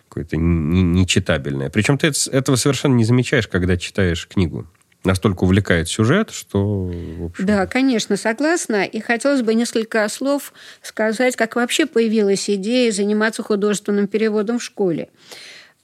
какое-то 0.09 0.37
нечитабельное. 0.37 1.71
Причем 1.71 1.97
ты 1.97 2.11
этого 2.33 2.57
совершенно 2.57 2.95
не 2.95 3.05
замечаешь, 3.05 3.47
когда 3.47 3.77
читаешь 3.77 4.27
книгу 4.27 4.67
настолько 5.04 5.45
увлекает 5.45 5.88
сюжет, 5.88 6.30
что... 6.30 6.90
Общем... 7.25 7.47
Да, 7.47 7.66
конечно, 7.66 8.16
согласна. 8.16 8.85
И 8.85 9.00
хотелось 9.00 9.42
бы 9.42 9.54
несколько 9.54 10.07
слов 10.09 10.52
сказать, 10.83 11.37
как 11.37 11.57
вообще 11.57 11.87
появилась 11.87 12.49
идея 12.50 12.92
заниматься 12.92 13.42
художественным 13.42 14.07
переводом 14.09 14.59
в 14.59 14.62
школе. 14.62 15.09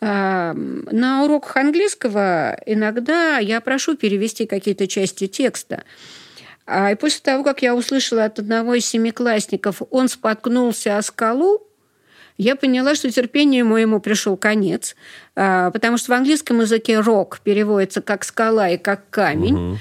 А, 0.00 0.52
на 0.54 1.24
уроках 1.24 1.56
английского 1.56 2.58
иногда 2.66 3.38
я 3.38 3.60
прошу 3.60 3.96
перевести 3.96 4.46
какие-то 4.46 4.86
части 4.86 5.26
текста. 5.26 5.84
А, 6.66 6.92
и 6.92 6.94
после 6.94 7.20
того, 7.20 7.44
как 7.44 7.62
я 7.62 7.74
услышала 7.74 8.24
от 8.24 8.38
одного 8.38 8.74
из 8.74 8.84
семиклассников, 8.84 9.80
он 9.90 10.08
споткнулся 10.08 10.98
о 10.98 11.02
скалу, 11.02 11.66
я 12.38 12.56
поняла, 12.56 12.94
что 12.94 13.10
терпению 13.10 13.66
моему 13.66 14.00
пришел 14.00 14.36
конец, 14.36 14.96
а, 15.34 15.70
потому 15.70 15.98
что 15.98 16.12
в 16.12 16.14
английском 16.14 16.60
языке 16.60 17.00
рок 17.00 17.40
переводится 17.40 18.02
как 18.02 18.24
скала 18.24 18.68
и 18.68 18.78
как 18.78 19.08
камень. 19.10 19.72
Угу. 19.72 19.78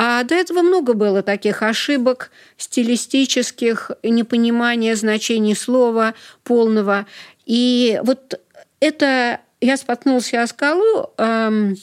А 0.00 0.22
до 0.22 0.36
этого 0.36 0.62
много 0.62 0.94
было 0.94 1.22
таких 1.22 1.62
ошибок 1.62 2.30
стилистических, 2.56 3.90
непонимания 4.04 4.94
значений 4.94 5.56
слова 5.56 6.14
полного. 6.44 7.06
И 7.46 8.00
вот 8.04 8.40
это 8.78 9.40
я 9.60 9.76
споткнулся 9.76 10.42
о 10.42 10.46
скалу, 10.46 11.10
эм, 11.18 11.74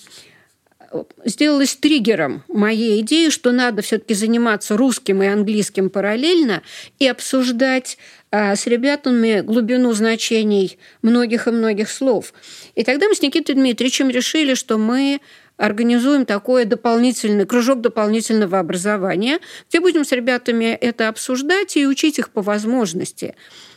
сделалось 1.26 1.76
триггером 1.76 2.44
моей 2.48 3.02
идеи, 3.02 3.30
что 3.30 3.52
надо 3.52 3.82
все-таки 3.82 4.14
заниматься 4.14 4.78
русским 4.78 5.22
и 5.22 5.28
английским 5.28 5.90
параллельно 5.90 6.62
и 7.00 7.08
обсуждать 7.08 7.98
а, 8.38 8.54
с 8.54 8.68
ребятами 8.68 9.40
глубину 9.40 9.94
значений 9.94 10.78
многих 11.02 11.48
и 11.48 11.52
многих 11.52 11.90
слов. 11.90 12.34
И 12.76 12.84
тогда 12.84 13.08
мы 13.08 13.16
с 13.16 13.22
Никитой 13.22 13.56
Дмитриевичем 13.56 14.10
решили, 14.10 14.56
что 14.56 14.78
мы 14.78 15.22
организуем 15.56 16.26
такой 16.26 16.66
дополнительный 16.66 17.46
кружок 17.46 17.80
дополнительного 17.80 18.60
образования, 18.60 19.40
где 19.70 19.80
будем 19.80 20.04
с 20.04 20.12
ребятами 20.12 20.66
это 20.66 21.08
обсуждать 21.08 21.78
и 21.78 21.88
учить 21.88 22.20
их 22.20 22.30
по 22.30 22.42
возможности. 22.42 23.36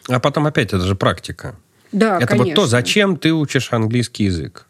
А 0.09 0.19
потом 0.19 0.49
опять 0.49 0.73
это 0.73 0.81
же 0.81 0.97
практика. 0.97 1.55
Да, 1.93 2.17
это 2.17 2.27
конечно. 2.27 2.47
вот 2.47 2.55
то, 2.57 2.67
зачем 2.67 3.17
ты 3.17 3.33
учишь 3.33 3.73
английский 3.73 4.25
язык 4.25 4.68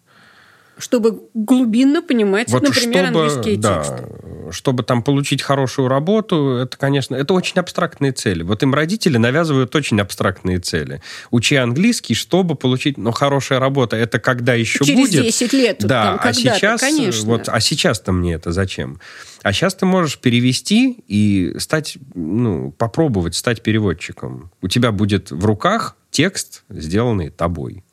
чтобы 0.79 1.23
глубинно 1.35 2.03
понимать, 2.03 2.51
вот 2.51 2.63
например, 2.63 3.07
чтобы, 3.07 3.25
английские 3.25 3.57
да, 3.59 3.83
тексты. 3.83 4.05
Чтобы 4.51 4.83
там 4.83 5.03
получить 5.03 5.43
хорошую 5.43 5.89
работу, 5.89 6.53
это, 6.53 6.77
конечно, 6.77 7.15
это 7.15 7.35
очень 7.35 7.59
абстрактные 7.59 8.13
цели. 8.13 8.43
Вот 8.43 8.63
им 8.63 8.73
родители 8.73 9.19
навязывают 9.19 9.75
очень 9.75 10.01
абстрактные 10.01 10.59
цели. 10.59 11.03
Учи 11.31 11.57
английский, 11.57 12.15
чтобы 12.15 12.55
получить, 12.55 12.97
ну, 12.97 13.11
хорошая 13.11 13.59
работа, 13.59 13.97
это 13.97 14.19
когда 14.19 14.55
еще 14.55 14.85
Через 14.85 14.99
будет. 14.99 15.13
Через 15.13 15.39
10 15.39 15.53
лет. 15.53 15.77
Да, 15.81 16.17
там, 16.17 16.21
а 16.23 16.33
сейчас, 16.33 16.81
конечно. 16.81 17.27
вот, 17.27 17.49
а 17.49 17.61
сейчас-то 17.61 18.13
мне 18.13 18.35
это 18.35 18.53
зачем? 18.53 19.01
А 19.43 19.53
сейчас 19.53 19.75
ты 19.75 19.87
можешь 19.87 20.19
перевести 20.19 21.03
и 21.09 21.55
стать, 21.59 21.99
ну, 22.15 22.73
попробовать 22.73 23.35
стать 23.35 23.63
переводчиком. 23.63 24.51
У 24.63 24.69
тебя 24.69 24.93
будет 24.93 25.31
в 25.31 25.45
руках 25.45 25.97
текст, 26.11 26.65
сделанный 26.69 27.31
тобой. 27.31 27.85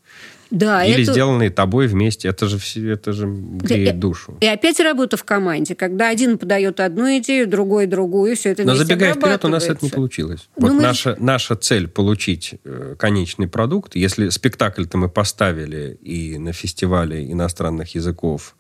Да, 0.52 0.84
Или 0.86 1.04
это... 1.04 1.12
сделанные 1.12 1.50
тобой 1.50 1.88
вместе. 1.88 2.28
Это 2.28 2.48
же, 2.48 2.58
это 2.92 3.14
же 3.14 3.28
греет 3.28 3.96
и, 3.96 3.98
душу. 3.98 4.38
И 4.40 4.46
опять 4.46 4.80
работа 4.80 5.18
в 5.18 5.24
команде, 5.24 5.76
когда 5.76 6.10
один 6.10 6.38
подает 6.38 6.80
одну 6.80 7.18
идею, 7.18 7.48
другой 7.48 7.88
другую, 7.88 8.36
все 8.36 8.52
это 8.52 8.64
Но 8.64 8.76
забегая 8.76 9.14
вперед, 9.14 9.44
у 9.46 9.48
нас 9.48 9.66
это 9.66 9.84
не 9.84 9.90
получилось. 9.90 10.48
Ну, 10.58 10.68
вот 10.68 10.74
мы... 10.76 10.82
наша, 10.82 11.16
наша 11.20 11.56
цель 11.56 11.88
получить 11.88 12.56
э, 12.64 12.96
конечный 12.98 13.48
продукт. 13.48 13.96
Если 13.96 14.30
спектакль-то 14.30 14.98
мы 14.98 15.10
поставили 15.10 15.98
и 16.02 16.38
на 16.38 16.54
фестивале 16.54 17.32
иностранных 17.32 17.96
языков 17.96 18.56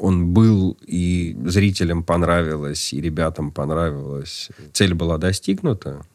он 0.00 0.32
был, 0.32 0.78
и 0.86 1.36
зрителям 1.44 2.02
понравилось, 2.02 2.92
и 2.92 3.00
ребятам 3.00 3.50
понравилось, 3.50 4.48
цель 4.72 4.94
была 4.94 5.18
достигнута, 5.18 6.06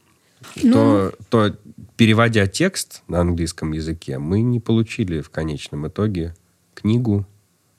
ну... 0.64 0.74
то, 0.74 1.14
то 1.30 1.56
переводя 1.98 2.48
текст 2.48 3.04
на 3.08 3.22
английском 3.22 3.72
языке, 3.72 4.18
мы 4.18 4.42
не 4.42 4.60
получили 4.60 5.22
в 5.22 5.30
конечном 5.30 5.88
итоге 5.88 6.36
книгу, 6.74 7.26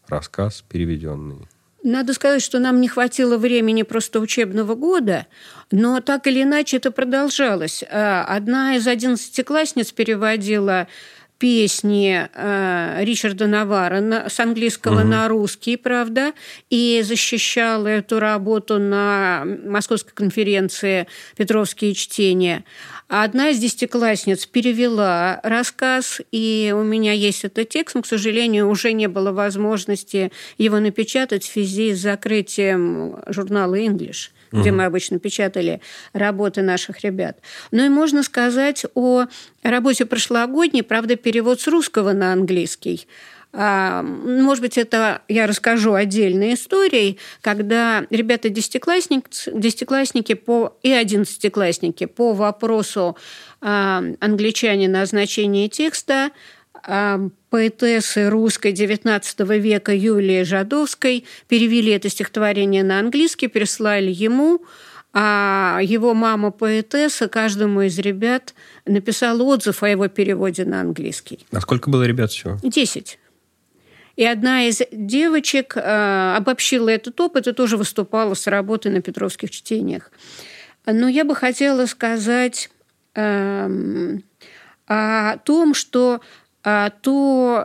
рассказ 0.08 0.64
переведенный. 0.68 1.48
Надо 1.82 2.14
сказать, 2.14 2.42
что 2.42 2.58
нам 2.58 2.80
не 2.80 2.88
хватило 2.88 3.38
времени 3.38 3.82
просто 3.82 4.18
учебного 4.18 4.74
года, 4.74 5.26
но 5.70 6.00
так 6.00 6.26
или 6.26 6.42
иначе 6.42 6.78
это 6.78 6.90
продолжалось. 6.90 7.84
А, 7.88 8.24
одна 8.24 8.74
из 8.74 8.88
одиннадцатиклассниц 8.88 9.92
переводила 9.92 10.88
песни 11.38 12.28
э, 12.32 13.04
Ричарда 13.04 13.46
Навара 13.46 14.00
на, 14.00 14.28
с 14.28 14.40
английского 14.40 15.00
угу. 15.00 15.08
на 15.08 15.28
русский, 15.28 15.76
правда, 15.76 16.32
и 16.70 17.02
защищала 17.04 17.88
эту 17.88 18.18
работу 18.18 18.78
на 18.78 19.44
Московской 19.64 20.12
конференции 20.14 21.06
«Петровские 21.36 21.94
чтения». 21.94 22.64
Одна 23.08 23.50
из 23.50 23.58
десятиклассниц 23.58 24.46
перевела 24.46 25.38
рассказ, 25.44 26.20
и 26.32 26.74
у 26.76 26.82
меня 26.82 27.12
есть 27.12 27.44
этот 27.44 27.68
текст, 27.68 27.94
но, 27.94 28.02
к 28.02 28.06
сожалению, 28.06 28.68
уже 28.68 28.92
не 28.92 29.06
было 29.06 29.30
возможности 29.30 30.32
его 30.58 30.80
напечатать 30.80 31.44
в 31.44 31.52
связи 31.52 31.94
с 31.94 32.00
закрытием 32.00 33.16
журнала 33.28 33.78
«English» 33.78 34.30
где 34.52 34.72
мы 34.72 34.84
обычно 34.84 35.18
печатали 35.18 35.80
работы 36.12 36.62
наших 36.62 37.02
ребят. 37.02 37.38
Ну 37.70 37.84
и 37.84 37.88
можно 37.88 38.22
сказать 38.22 38.86
о 38.94 39.26
работе 39.62 40.06
прошлогодней, 40.06 40.82
правда, 40.82 41.16
перевод 41.16 41.60
с 41.60 41.66
русского 41.66 42.12
на 42.12 42.32
английский. 42.32 43.06
А, 43.58 44.02
может 44.02 44.60
быть, 44.60 44.76
это 44.76 45.22
я 45.28 45.46
расскажу 45.46 45.94
отдельной 45.94 46.54
историей, 46.54 47.18
когда 47.40 48.04
ребята 48.10 48.50
десятиклассники, 48.50 50.34
по, 50.34 50.76
и 50.82 50.92
одиннадцатиклассники 50.92 52.04
по 52.04 52.34
вопросу 52.34 53.16
а, 53.62 54.04
англичанина 54.20 55.00
о 55.02 55.06
значении 55.06 55.68
текста 55.68 56.32
поэтессы 56.86 58.28
русской 58.30 58.72
XIX 58.72 59.58
века 59.58 59.92
Юлии 59.92 60.42
Жадовской 60.44 61.24
перевели 61.48 61.92
это 61.92 62.08
стихотворение 62.08 62.84
на 62.84 63.00
английский, 63.00 63.48
прислали 63.48 64.10
ему, 64.10 64.62
а 65.12 65.80
его 65.82 66.14
мама 66.14 66.50
поэтесса 66.50 67.28
каждому 67.28 67.82
из 67.82 67.98
ребят 67.98 68.54
написала 68.84 69.42
отзыв 69.42 69.82
о 69.82 69.88
его 69.88 70.08
переводе 70.08 70.64
на 70.64 70.80
английский. 70.80 71.46
А 71.50 71.60
сколько 71.60 71.90
было 71.90 72.02
ребят 72.04 72.30
всего? 72.30 72.58
Десять. 72.62 73.18
И 74.16 74.24
одна 74.24 74.66
из 74.66 74.80
девочек 74.92 75.76
э, 75.76 76.34
обобщила 76.36 76.88
этот 76.88 77.20
опыт 77.20 77.46
и 77.46 77.52
тоже 77.52 77.76
выступала 77.76 78.34
с 78.34 78.46
работой 78.46 78.90
на 78.90 79.02
Петровских 79.02 79.50
чтениях. 79.50 80.10
Но 80.86 81.08
я 81.08 81.24
бы 81.24 81.34
хотела 81.34 81.86
сказать 81.86 82.70
э, 83.14 84.18
о 84.86 85.36
том, 85.38 85.74
что 85.74 86.20
ту, 87.00 87.58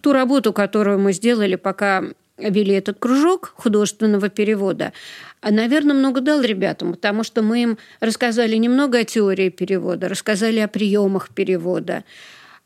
ту 0.00 0.12
работу, 0.12 0.52
которую 0.52 0.98
мы 0.98 1.12
сделали, 1.12 1.56
пока 1.56 2.04
вели 2.38 2.74
этот 2.74 2.98
кружок 2.98 3.52
художественного 3.56 4.28
перевода, 4.28 4.92
наверное, 5.42 5.94
много 5.94 6.20
дал 6.20 6.40
ребятам, 6.40 6.92
потому 6.92 7.24
что 7.24 7.42
мы 7.42 7.62
им 7.62 7.78
рассказали 8.00 8.56
немного 8.56 8.98
о 8.98 9.04
теории 9.04 9.48
перевода, 9.48 10.08
рассказали 10.08 10.60
о 10.60 10.68
приемах 10.68 11.30
перевода. 11.30 12.04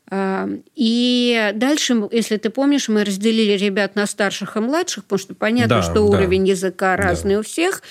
А, 0.09 0.47
и 0.75 1.51
дальше, 1.55 2.07
если 2.11 2.37
ты 2.37 2.49
помнишь, 2.49 2.87
мы 2.89 3.03
разделили 3.03 3.53
ребят 3.53 3.95
на 3.95 4.05
старших 4.05 4.57
и 4.57 4.59
младших, 4.59 5.05
потому 5.05 5.19
что 5.19 5.33
понятно, 5.33 5.77
да, 5.77 5.81
что 5.81 5.95
да. 5.95 6.01
уровень 6.01 6.47
языка 6.47 6.95
разный 6.95 7.35
да. 7.35 7.39
у 7.39 7.43
всех, 7.43 7.81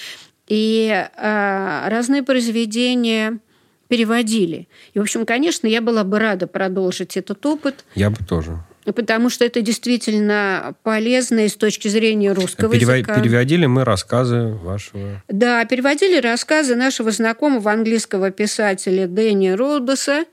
и 0.47 1.09
а, 1.17 1.89
разные 1.89 2.23
произведения 2.23 3.39
переводили. 3.93 4.69
И, 4.95 4.99
в 4.99 5.03
общем, 5.03 5.27
конечно, 5.27 5.67
я 5.67 5.83
была 5.83 6.03
бы 6.03 6.19
рада 6.19 6.47
продолжить 6.47 7.19
этот 7.19 7.45
опыт. 7.45 7.85
Я 7.95 8.09
бы 8.09 8.17
тоже. 8.27 8.59
Потому 8.87 9.29
что 9.29 9.45
это 9.45 9.61
действительно 9.61 10.75
полезно 10.83 11.41
и 11.41 11.49
с 11.49 11.57
точки 11.57 11.89
зрения 11.89 12.33
русского 12.33 12.73
Перев... 12.73 12.89
языка. 12.89 13.21
Переводили 13.21 13.67
мы 13.67 13.85
рассказы 13.85 14.47
вашего... 14.47 15.23
Да, 15.29 15.63
переводили 15.67 16.19
рассказы 16.23 16.75
нашего 16.75 17.11
знакомого 17.11 17.71
английского 17.71 18.31
писателя 18.31 19.07
Дэнни 19.07 19.51
Родоса. 19.51 20.25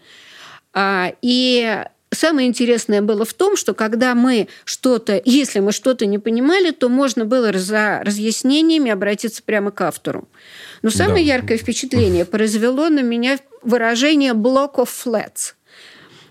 А, 0.74 1.12
и 1.22 1.84
Самое 2.12 2.48
интересное 2.48 3.04
было 3.04 3.24
в 3.24 3.34
том, 3.34 3.56
что 3.56 3.76
когда 3.76 4.16
мы 4.16 4.48
что-то, 4.66 5.22
если 5.26 5.60
мы 5.60 5.72
что-то 5.72 6.08
не 6.08 6.18
понимали, 6.18 6.72
то 6.72 6.90
можно 6.90 7.24
было 7.24 7.54
за 7.54 8.02
разъяснениями 8.04 8.90
обратиться 8.90 9.44
прямо 9.44 9.70
к 9.70 9.80
автору. 9.82 10.28
Но 10.82 10.90
самое 10.90 11.24
да. 11.26 11.34
яркое 11.34 11.58
впечатление 11.58 12.26
произвело 12.26 12.90
на 12.90 13.02
меня 13.02 13.38
выражение 13.62 14.34
«block 14.34 14.76
of 14.76 14.90
flats», 14.90 15.54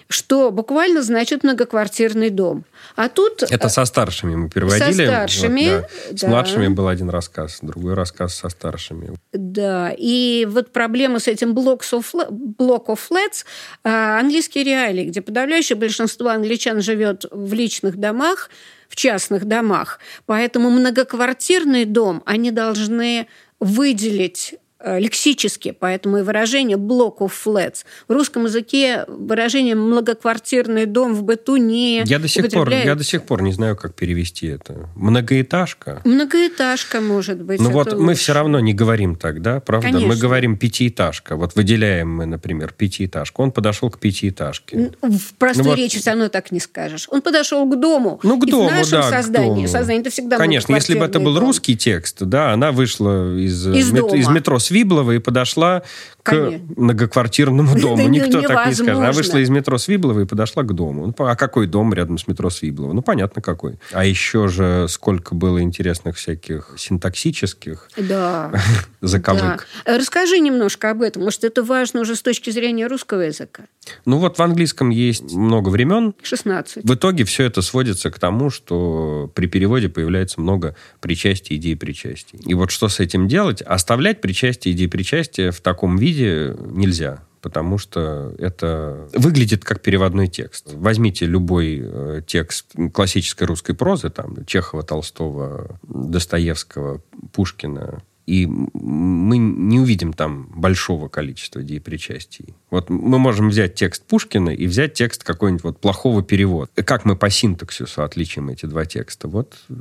что 0.09 0.51
буквально 0.51 1.03
значит 1.03 1.45
многоквартирный 1.45 2.31
дом. 2.31 2.65
А 2.97 3.09
тут... 3.09 3.43
Это 3.43 3.69
со 3.69 3.85
старшими 3.85 4.35
мы 4.35 4.49
переводили. 4.49 5.07
Со 5.07 5.13
старшими, 5.13 5.77
вот, 5.77 5.91
да. 6.13 6.17
С 6.17 6.23
младшими 6.23 6.69
был 6.69 6.89
один 6.89 7.11
рассказ, 7.11 7.59
другой 7.61 7.95
рассказ 7.95 8.35
со 8.35 8.49
старшими. 8.49 9.15
Да, 9.33 9.95
и 9.97 10.47
вот 10.49 10.73
проблема 10.73 11.19
с 11.19 11.29
этим 11.29 11.53
block 11.53 11.83
of, 11.93 12.99
flats, 12.99 13.45
а, 13.85 14.19
английские 14.19 14.65
реалии, 14.65 15.05
где 15.05 15.21
подавляющее 15.21 15.77
большинство 15.77 16.31
англичан 16.31 16.81
живет 16.81 17.27
в 17.31 17.53
личных 17.53 17.97
домах, 17.97 18.49
в 18.89 18.97
частных 18.97 19.45
домах, 19.45 19.99
поэтому 20.25 20.71
многоквартирный 20.71 21.85
дом 21.85 22.23
они 22.25 22.51
должны 22.51 23.29
выделить 23.61 24.55
Э, 24.55 24.68
лексически, 24.85 25.75
поэтому 25.79 26.19
и 26.19 26.23
выражение 26.23 26.77
block 26.77 27.19
of 27.19 27.33
flats. 27.45 27.85
В 28.07 28.13
русском 28.13 28.45
языке 28.45 29.05
выражение 29.09 29.75
многоквартирный 29.75 30.87
дом 30.87 31.15
в 31.15 31.23
быту 31.23 31.57
не 31.57 32.03
я 32.05 32.19
до 32.19 32.29
сих 32.29 32.49
пор 32.51 32.71
Я 32.71 32.95
до 32.95 33.05
сих 33.05 33.25
пор 33.25 33.43
не 33.43 33.53
знаю, 33.53 33.77
как 33.77 33.95
перевести 33.95 34.47
это. 34.47 34.89
Многоэтажка? 34.95 36.03
Многоэтажка, 36.05 37.01
может 37.01 37.43
быть. 37.43 37.61
Ну 37.61 37.71
вот 37.71 37.93
лучше. 37.93 37.99
мы 37.99 38.15
все 38.15 38.33
равно 38.33 38.61
не 38.61 38.73
говорим 38.73 39.17
так, 39.17 39.43
да, 39.43 39.61
правда? 39.61 39.89
Конечно. 39.89 40.09
Мы 40.09 40.17
говорим 40.17 40.57
пятиэтажка. 40.57 41.37
Вот 41.37 41.55
выделяем 41.57 42.15
мы, 42.15 42.27
например, 42.27 42.73
пятиэтажку. 42.77 43.43
Он 43.43 43.53
подошел 43.53 43.91
к 43.91 43.99
пятиэтажке. 43.99 44.93
В 45.03 45.35
простой 45.35 45.65
ну, 45.65 45.71
вот... 45.71 45.79
речи 45.79 45.99
все 45.99 46.11
равно 46.11 46.29
так 46.29 46.53
не 46.53 46.61
скажешь. 46.61 47.09
Он 47.11 47.23
подошел 47.23 47.69
к 47.69 47.81
дому. 47.81 48.21
Ну, 48.23 48.41
к 48.41 48.47
и 48.47 48.51
дому, 48.51 48.69
в 48.69 48.73
нашем 48.73 49.01
да, 49.01 49.11
создании, 49.11 49.55
дому. 49.55 49.69
создании 49.69 50.01
это 50.03 50.11
всегда 50.11 50.37
Конечно, 50.37 50.75
если 50.75 50.97
бы 50.97 51.05
это 51.05 51.19
был 51.19 51.35
дом. 51.35 51.45
русский 51.45 51.77
текст, 51.77 52.23
да, 52.23 52.53
она 52.53 52.73
вышла 52.73 53.37
из, 53.37 53.67
из, 53.67 53.91
мет... 53.91 54.13
из 54.13 54.29
метро 54.29 54.59
Свиблова 54.69 55.13
и 55.13 55.19
подошла 55.19 55.83
к 56.29 56.61
многоквартирному 56.77 57.79
дому. 57.79 58.09
Никто 58.09 58.43
так 58.43 58.69
не 58.69 58.75
скажет. 58.75 58.97
Она 58.97 59.13
вышла 59.13 59.39
из 59.39 59.49
метро 59.49 59.79
Свиблова 59.79 60.21
и 60.21 60.25
подошла 60.25 60.63
к 60.63 60.73
дому. 60.75 61.07
Ну, 61.07 61.27
а 61.27 61.37
какой 61.37 61.67
дом 61.67 61.95
рядом 61.95 62.19
с 62.19 62.27
метро 62.29 62.51
Свиблова? 62.51 62.93
Ну, 62.93 63.03
понятно, 63.03 63.43
какой. 63.43 63.79
А 63.93 64.05
еще 64.05 64.49
же 64.49 64.87
сколько 64.89 65.35
было 65.35 65.63
интересных 65.63 66.17
всяких 66.17 66.75
синтаксических 66.77 67.89
да. 67.97 68.53
заковык. 69.01 69.67
Да. 69.85 69.99
Расскажи 69.99 70.39
немножко 70.39 70.91
об 70.91 71.03
этом. 71.03 71.25
Может, 71.25 71.45
это 71.45 71.63
важно 71.63 72.01
уже 72.01 72.17
с 72.17 72.23
точки 72.23 72.51
зрения 72.51 72.87
русского 72.87 73.23
языка? 73.23 73.65
Ну, 74.05 74.19
вот 74.19 74.39
в 74.39 74.43
английском 74.43 74.91
есть 74.91 75.33
много 75.33 75.69
времен. 75.71 76.15
16. 76.23 76.85
В 76.85 76.95
итоге 76.95 77.25
все 77.25 77.45
это 77.45 77.63
сводится 77.63 78.11
к 78.11 78.19
тому, 78.19 78.51
что 78.51 79.31
при 79.35 79.47
переводе 79.47 79.89
появляется 79.89 80.41
много 80.41 80.77
причастий, 81.01 81.57
идей 81.57 81.77
причастий. 81.77 82.39
И 82.45 82.55
вот 82.55 82.71
что 82.71 82.89
с 82.89 83.01
этим 83.01 83.29
делать? 83.29 83.63
Оставлять 83.63 84.21
причастие, 84.21 84.75
идеи 84.75 84.87
причастия 84.87 85.51
в 85.51 85.61
таком 85.61 85.97
виде 85.97 86.18
нельзя 86.19 87.23
потому 87.41 87.79
что 87.79 88.35
это 88.39 89.09
выглядит 89.15 89.65
как 89.65 89.81
переводной 89.81 90.27
текст. 90.27 90.73
Возьмите 90.73 91.25
любой 91.25 91.81
э, 91.81 92.23
текст 92.27 92.67
классической 92.93 93.45
русской 93.45 93.75
прозы, 93.75 94.11
там, 94.11 94.45
Чехова, 94.45 94.83
Толстого, 94.83 95.79
Достоевского, 95.83 97.01
Пушкина, 97.33 98.03
и 98.29 98.47
мы 98.47 99.39
не 99.39 99.81
увидим 99.81 100.13
там 100.13 100.51
большого 100.55 101.09
количества 101.09 101.63
деепричастий. 101.63 102.55
Вот 102.71 102.91
мы 102.91 103.19
можем 103.19 103.49
взять 103.49 103.75
текст 103.75 104.03
Пушкина 104.05 104.51
и 104.51 104.67
взять 104.67 104.93
текст 104.93 105.25
какой-нибудь 105.25 105.65
вот 105.65 105.81
плохого 105.81 106.23
перевода. 106.23 106.71
Как 106.85 107.07
мы 107.07 107.17
по 107.17 107.31
синтаксису 107.31 108.03
отличим 108.03 108.51
эти 108.51 108.67
два 108.67 108.85
текста? 108.85 109.29
Вот 109.29 109.57
э, 109.71 109.75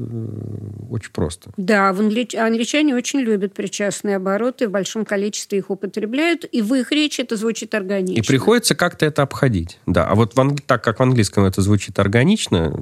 очень 0.90 1.12
просто. 1.12 1.52
Да, 1.58 1.90
англичане 1.90 2.96
очень 2.96 3.20
любят 3.20 3.54
причастные 3.54 4.16
обороты, 4.16 4.70
в 4.70 4.72
большом 4.72 5.04
количестве 5.04 5.58
их 5.58 5.70
употребляют, 5.70 6.46
и 6.50 6.62
в 6.62 6.74
их 6.74 6.94
речи 6.94 7.20
это 7.20 7.36
звучит 7.36 7.76
органично. 7.76 8.18
И 8.18 8.26
приходится 8.26 8.76
как-то 8.76 9.06
это 9.06 9.24
обходить. 9.24 9.78
Да, 9.86 10.08
а 10.08 10.16
вот 10.16 10.36
в 10.36 10.40
анг... 10.40 10.62
так 10.62 10.82
как 10.82 11.00
в 11.00 11.04
английском 11.04 11.44
это 11.44 11.62
звучит 11.62 12.00
органично, 12.00 12.74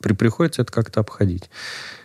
при... 0.00 0.14
приходится 0.14 0.62
это 0.62 0.72
как-то 0.72 1.00
обходить. 1.00 1.50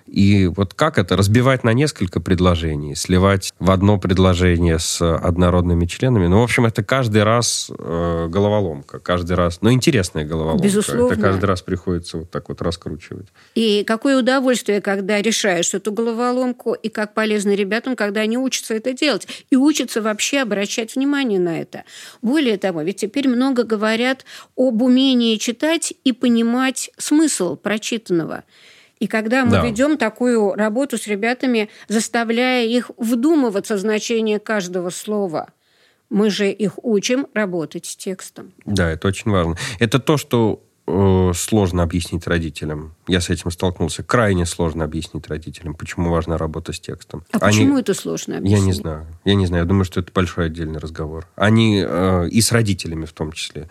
И 0.07 0.47
вот 0.47 0.73
как 0.73 0.97
это? 0.97 1.17
Разбивать 1.17 1.63
на 1.63 1.73
несколько 1.73 2.19
предложений, 2.19 2.95
сливать 2.95 3.53
в 3.59 3.71
одно 3.71 3.99
предложение 3.99 4.79
с 4.79 5.01
однородными 5.01 5.85
членами. 5.85 6.27
Ну, 6.27 6.39
в 6.39 6.43
общем, 6.43 6.65
это 6.65 6.83
каждый 6.83 7.23
раз 7.23 7.69
э, 7.77 8.27
головоломка. 8.29 8.99
Каждый 8.99 9.35
раз. 9.35 9.61
Но 9.61 9.71
интересная 9.71 10.25
головоломка. 10.25 10.63
Безусловно. 10.63 11.13
Это 11.13 11.21
каждый 11.21 11.45
раз 11.45 11.61
приходится 11.61 12.17
вот 12.19 12.31
так 12.31 12.49
вот 12.49 12.61
раскручивать. 12.61 13.27
И 13.55 13.83
какое 13.85 14.17
удовольствие, 14.17 14.81
когда 14.81 15.21
решаешь 15.21 15.73
эту 15.73 15.91
головоломку, 15.91 16.73
и 16.73 16.89
как 16.89 17.13
полезно 17.13 17.53
ребятам, 17.53 17.95
когда 17.95 18.21
они 18.21 18.37
учатся 18.37 18.73
это 18.75 18.93
делать. 18.93 19.27
И 19.49 19.55
учатся 19.55 20.01
вообще 20.01 20.39
обращать 20.39 20.95
внимание 20.95 21.39
на 21.39 21.59
это. 21.59 21.83
Более 22.21 22.57
того, 22.57 22.81
ведь 22.81 22.97
теперь 22.97 23.27
много 23.27 23.63
говорят 23.63 24.25
об 24.55 24.81
умении 24.81 25.35
читать 25.37 25.93
и 26.03 26.13
понимать 26.13 26.91
смысл 26.97 27.55
прочитанного. 27.55 28.43
И 28.99 29.07
когда 29.07 29.45
мы 29.45 29.51
да. 29.51 29.65
ведем 29.65 29.97
такую 29.97 30.53
работу 30.53 30.97
с 30.97 31.07
ребятами, 31.07 31.69
заставляя 31.87 32.65
их 32.65 32.91
вдумываться 32.97 33.75
в 33.75 33.79
значение 33.79 34.39
каждого 34.39 34.89
слова, 34.89 35.49
мы 36.09 36.29
же 36.29 36.49
их 36.49 36.73
учим 36.83 37.27
работать 37.33 37.85
с 37.85 37.95
текстом. 37.95 38.53
Да, 38.65 38.89
это 38.89 39.07
очень 39.07 39.29
важно. 39.29 39.57
Это 39.79 39.99
то, 39.99 40.17
что 40.17 40.63
э, 40.87 41.31
сложно 41.35 41.83
объяснить 41.83 42.25
родителям. 42.27 42.95
Я 43.07 43.19
с 43.19 43.29
этим 43.29 43.51
столкнулся. 43.51 44.03
Крайне 44.03 44.45
сложно 44.45 44.85
объяснить 44.85 45.27
родителям, 45.27 45.75
почему 45.75 46.09
важна 46.09 46.37
работа 46.37 46.71
с 46.71 46.79
текстом. 46.79 47.25
А 47.31 47.37
Они... 47.39 47.57
почему 47.57 47.77
это 47.77 47.93
сложно 47.93 48.37
объяснить? 48.37 48.59
Я 48.59 48.65
не 48.65 48.73
знаю. 48.73 49.07
Я 49.25 49.35
не 49.35 49.45
знаю. 49.45 49.63
Я 49.63 49.67
думаю, 49.67 49.83
что 49.83 49.99
это 49.99 50.11
большой 50.13 50.45
отдельный 50.45 50.79
разговор. 50.79 51.27
Они 51.35 51.83
э, 51.85 52.29
и 52.29 52.41
с 52.41 52.51
родителями 52.51 53.05
в 53.05 53.13
том 53.13 53.31
числе. 53.33 53.69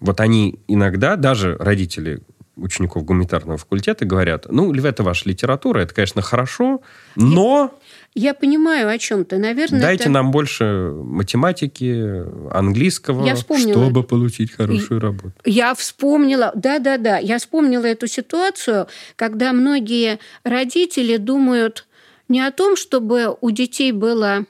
Вот 0.00 0.20
они 0.20 0.60
иногда, 0.66 1.16
даже 1.16 1.56
родители 1.58 2.20
учеников 2.56 3.04
гуманитарного 3.04 3.58
факультета 3.58 4.04
говорят, 4.04 4.46
ну, 4.50 4.72
это 4.72 5.02
ваша 5.02 5.28
литература, 5.28 5.80
это, 5.80 5.94
конечно, 5.94 6.22
хорошо, 6.22 6.82
но... 7.16 7.74
Я, 8.14 8.28
я 8.28 8.34
понимаю, 8.34 8.88
о 8.88 8.98
чем 8.98 9.24
ты. 9.24 9.38
Наверное, 9.38 9.80
Дайте 9.80 10.04
это... 10.04 10.12
нам 10.12 10.30
больше 10.30 10.92
математики, 10.94 12.24
английского, 12.52 13.26
я 13.26 13.36
чтобы 13.36 14.02
получить 14.04 14.52
хорошую 14.52 15.00
работу. 15.00 15.32
Я 15.44 15.74
вспомнила, 15.74 16.52
да-да-да, 16.54 17.18
я 17.18 17.38
вспомнила 17.38 17.86
эту 17.86 18.06
ситуацию, 18.06 18.86
когда 19.16 19.52
многие 19.52 20.18
родители 20.44 21.16
думают 21.16 21.86
не 22.28 22.40
о 22.40 22.50
том, 22.50 22.76
чтобы 22.76 23.36
у 23.40 23.50
детей 23.50 23.92
было 23.92 24.46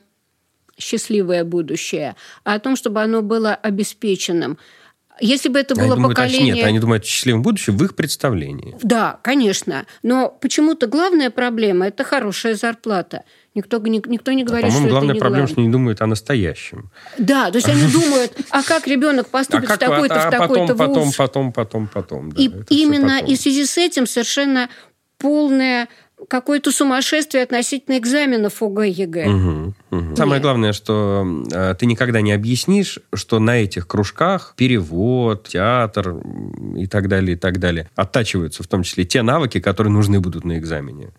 счастливое 0.78 1.44
будущее, 1.44 2.16
а 2.44 2.54
о 2.54 2.58
том, 2.58 2.76
чтобы 2.76 3.02
оно 3.02 3.22
было 3.22 3.54
обеспеченным. 3.54 4.58
Если 5.20 5.48
бы 5.48 5.60
это 5.60 5.74
было 5.74 5.84
они 5.84 5.94
думают, 5.94 6.16
поколение... 6.16 6.54
Нет, 6.54 6.64
они 6.64 6.78
думают 6.80 7.04
о 7.04 7.06
счастливом 7.06 7.42
будущем 7.42 7.76
в 7.76 7.84
их 7.84 7.94
представлении. 7.94 8.76
Да, 8.82 9.20
конечно. 9.22 9.86
Но 10.02 10.28
почему-то 10.40 10.86
главная 10.86 11.30
проблема– 11.30 11.86
это 11.88 12.02
хорошая 12.02 12.54
зарплата. 12.56 13.22
Никто, 13.54 13.78
никто 13.78 14.32
не 14.32 14.42
говорит, 14.42 14.70
а, 14.70 14.72
что 14.72 14.88
главная 14.88 15.10
это 15.10 15.14
не 15.14 15.20
проблема, 15.20 15.46
главное. 15.46 15.52
что 15.52 15.60
они 15.60 15.70
думают 15.70 16.00
о 16.00 16.06
настоящем. 16.06 16.90
Да, 17.18 17.52
то 17.52 17.58
есть 17.58 17.68
они 17.68 17.86
думают, 17.86 18.36
а 18.50 18.64
как 18.64 18.88
ребенок 18.88 19.28
поступит 19.28 19.70
а 19.70 19.76
в 19.76 19.78
такой-то, 19.78 20.22
а 20.24 20.28
в 20.28 20.30
такой-то 20.30 20.74
вуз. 20.74 21.14
Потом, 21.14 21.52
потом, 21.52 21.52
потом, 21.52 21.86
потом. 21.86 22.28
И 22.30 22.50
именно 22.70 23.20
и 23.20 23.36
в 23.36 23.40
связи 23.40 23.64
с 23.64 23.78
этим 23.78 24.08
совершенно 24.08 24.68
полная 25.18 25.88
какое-то 26.28 26.70
сумасшествие 26.72 27.42
относительно 27.42 27.98
экзаменов 27.98 28.62
ОГЭ 28.62 28.88
ЕГЭ. 28.88 29.28
Угу, 29.28 29.74
угу. 29.90 30.16
Самое 30.16 30.40
главное, 30.40 30.72
что 30.72 31.26
э, 31.52 31.74
ты 31.78 31.86
никогда 31.86 32.20
не 32.20 32.32
объяснишь, 32.32 32.98
что 33.12 33.38
на 33.38 33.62
этих 33.62 33.86
кружках 33.86 34.54
перевод, 34.56 35.48
театр 35.48 36.16
и 36.76 36.86
так 36.86 37.08
далее, 37.08 37.36
и 37.36 37.38
так 37.38 37.58
далее 37.58 37.88
оттачиваются 37.94 38.62
в 38.62 38.66
том 38.66 38.82
числе 38.82 39.04
те 39.04 39.22
навыки, 39.22 39.60
которые 39.60 39.92
нужны 39.92 40.20
будут 40.20 40.44
на 40.44 40.58
экзамене. 40.58 41.10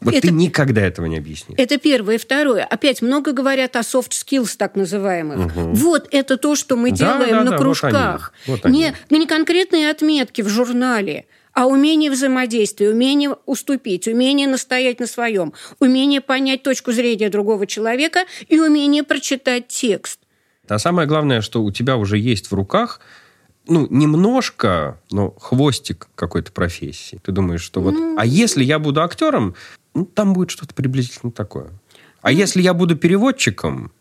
Вот 0.00 0.14
это, 0.14 0.28
ты 0.28 0.32
никогда 0.32 0.82
этого 0.82 1.06
не 1.06 1.16
объяснишь. 1.16 1.58
Это 1.58 1.78
первое. 1.78 2.16
И 2.16 2.18
второе. 2.18 2.64
Опять 2.64 3.00
много 3.00 3.32
говорят 3.32 3.76
о 3.76 3.80
soft 3.80 4.10
skills, 4.10 4.56
так 4.56 4.76
называемых. 4.76 5.56
Угу. 5.56 5.70
Вот 5.74 6.08
это 6.10 6.36
то, 6.36 6.54
что 6.54 6.76
мы 6.76 6.90
да, 6.90 6.96
делаем 6.96 7.36
да, 7.36 7.44
на 7.44 7.50
да, 7.52 7.58
кружках. 7.58 8.32
Вот 8.46 8.64
они. 8.66 8.84
Вот 8.84 8.90
они. 8.90 8.94
Не, 9.10 9.20
не 9.20 9.26
конкретные 9.26 9.90
отметки 9.90 10.42
в 10.42 10.48
журнале, 10.48 11.24
а 11.56 11.66
умение 11.66 12.10
взаимодействия, 12.10 12.90
умение 12.90 13.34
уступить, 13.46 14.06
умение 14.06 14.46
настоять 14.46 15.00
на 15.00 15.06
своем, 15.06 15.54
умение 15.80 16.20
понять 16.20 16.62
точку 16.62 16.92
зрения 16.92 17.30
другого 17.30 17.66
человека 17.66 18.26
и 18.46 18.60
умение 18.60 19.02
прочитать 19.02 19.66
текст. 19.68 20.20
А 20.68 20.78
самое 20.78 21.08
главное, 21.08 21.40
что 21.40 21.64
у 21.64 21.72
тебя 21.72 21.96
уже 21.96 22.18
есть 22.18 22.50
в 22.50 22.54
руках 22.54 23.00
ну, 23.66 23.86
немножко, 23.88 25.00
но 25.10 25.30
хвостик 25.30 26.08
какой-то 26.14 26.52
профессии. 26.52 27.18
Ты 27.24 27.32
думаешь, 27.32 27.62
что 27.62 27.80
вот... 27.80 27.94
Ну... 27.94 28.16
А 28.18 28.26
если 28.26 28.62
я 28.62 28.78
буду 28.78 29.02
актером, 29.02 29.54
ну, 29.94 30.04
там 30.04 30.34
будет 30.34 30.50
что-то 30.50 30.74
приблизительно 30.74 31.32
такое. 31.32 31.70
А 32.20 32.30
ну... 32.30 32.36
если 32.36 32.60
я 32.60 32.74
буду 32.74 32.96
переводчиком, 32.96 33.92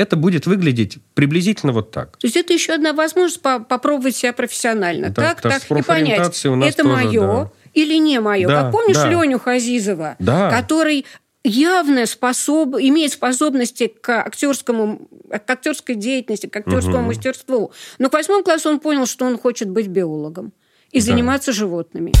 это 0.00 0.16
будет 0.16 0.46
выглядеть 0.46 0.98
приблизительно 1.14 1.72
вот 1.72 1.90
так. 1.90 2.16
То 2.16 2.26
есть 2.26 2.36
это 2.36 2.52
еще 2.52 2.72
одна 2.72 2.92
возможность 2.92 3.42
по 3.42 3.60
попробовать 3.60 4.16
себя 4.16 4.32
профессионально. 4.32 5.10
Да, 5.10 5.34
так, 5.34 5.42
так, 5.42 5.78
и 5.78 5.82
понять, 5.82 6.42
это 6.42 6.82
тоже, 6.82 6.88
мое 6.88 7.20
да. 7.20 7.50
или 7.74 7.94
не 7.98 8.18
мое. 8.20 8.48
Да, 8.48 8.62
как 8.62 8.72
помнишь 8.72 8.96
да. 8.96 9.08
Леню 9.08 9.38
Хазизова, 9.38 10.16
да. 10.18 10.50
который 10.50 11.04
явно 11.44 12.06
способ, 12.06 12.76
имеет 12.76 13.12
способности 13.12 13.88
к 13.88 14.08
актерскому, 14.08 15.08
к 15.28 15.50
актерской 15.50 15.94
деятельности, 15.94 16.46
к 16.46 16.56
актерскому 16.56 17.00
угу. 17.00 17.06
мастерству. 17.08 17.72
Но 17.98 18.08
к 18.08 18.12
восьмому 18.14 18.42
классу 18.42 18.70
он 18.70 18.80
понял, 18.80 19.06
что 19.06 19.26
он 19.26 19.38
хочет 19.38 19.68
быть 19.68 19.88
биологом 19.88 20.52
и 20.90 21.00
да. 21.00 21.06
заниматься 21.06 21.52
животными 21.52 22.12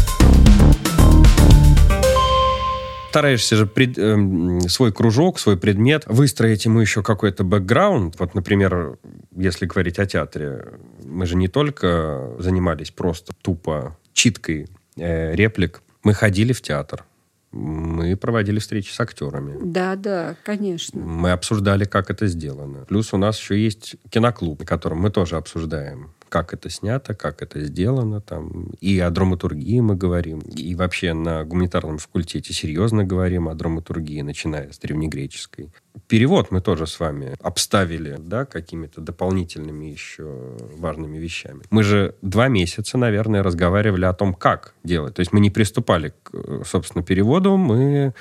стараешься 3.10 3.56
же 3.56 3.66
пред, 3.66 3.98
э, 3.98 4.60
свой 4.68 4.92
кружок, 4.92 5.40
свой 5.40 5.56
предмет 5.56 6.04
выстроить 6.06 6.64
ему 6.64 6.80
еще 6.80 7.02
какой-то 7.02 7.42
бэкграунд. 7.42 8.14
Вот, 8.20 8.34
например, 8.34 8.98
если 9.36 9.66
говорить 9.66 9.98
о 9.98 10.06
театре, 10.06 10.74
мы 11.04 11.26
же 11.26 11.34
не 11.34 11.48
только 11.48 12.30
занимались 12.38 12.92
просто 12.92 13.32
тупо 13.42 13.96
читкой 14.12 14.68
э, 14.96 15.34
реплик, 15.34 15.82
мы 16.04 16.14
ходили 16.14 16.52
в 16.52 16.62
театр. 16.62 17.04
Мы 17.50 18.16
проводили 18.16 18.60
встречи 18.60 18.92
с 18.92 19.00
актерами. 19.00 19.58
Да, 19.60 19.96
да, 19.96 20.36
конечно. 20.44 21.00
Мы 21.00 21.32
обсуждали, 21.32 21.84
как 21.84 22.10
это 22.10 22.28
сделано. 22.28 22.84
Плюс 22.88 23.12
у 23.12 23.16
нас 23.16 23.40
еще 23.40 23.60
есть 23.60 23.96
киноклуб, 24.08 24.62
в 24.62 24.64
котором 24.64 24.98
мы 24.98 25.10
тоже 25.10 25.36
обсуждаем 25.36 26.12
как 26.30 26.54
это 26.54 26.70
снято, 26.70 27.14
как 27.14 27.42
это 27.42 27.60
сделано. 27.60 28.20
Там. 28.22 28.70
И 28.80 28.98
о 28.98 29.10
драматургии 29.10 29.80
мы 29.80 29.96
говорим. 29.96 30.38
И 30.38 30.74
вообще 30.74 31.12
на 31.12 31.44
гуманитарном 31.44 31.98
факультете 31.98 32.54
серьезно 32.54 33.04
говорим 33.04 33.48
о 33.48 33.54
драматургии, 33.54 34.22
начиная 34.22 34.72
с 34.72 34.78
древнегреческой. 34.78 35.70
Перевод 36.06 36.50
мы 36.50 36.60
тоже 36.62 36.86
с 36.86 36.98
вами 36.98 37.34
обставили 37.42 38.16
да, 38.18 38.46
какими-то 38.46 39.00
дополнительными 39.00 39.86
еще 39.86 40.56
важными 40.78 41.18
вещами. 41.18 41.62
Мы 41.70 41.82
же 41.82 42.14
два 42.22 42.48
месяца, 42.48 42.96
наверное, 42.96 43.42
разговаривали 43.42 44.04
о 44.04 44.14
том, 44.14 44.32
как 44.32 44.74
делать. 44.84 45.14
То 45.14 45.20
есть 45.20 45.32
мы 45.32 45.40
не 45.40 45.50
приступали 45.50 46.14
к, 46.22 46.64
собственно, 46.64 47.04
переводу, 47.04 47.56
мы 47.56 48.14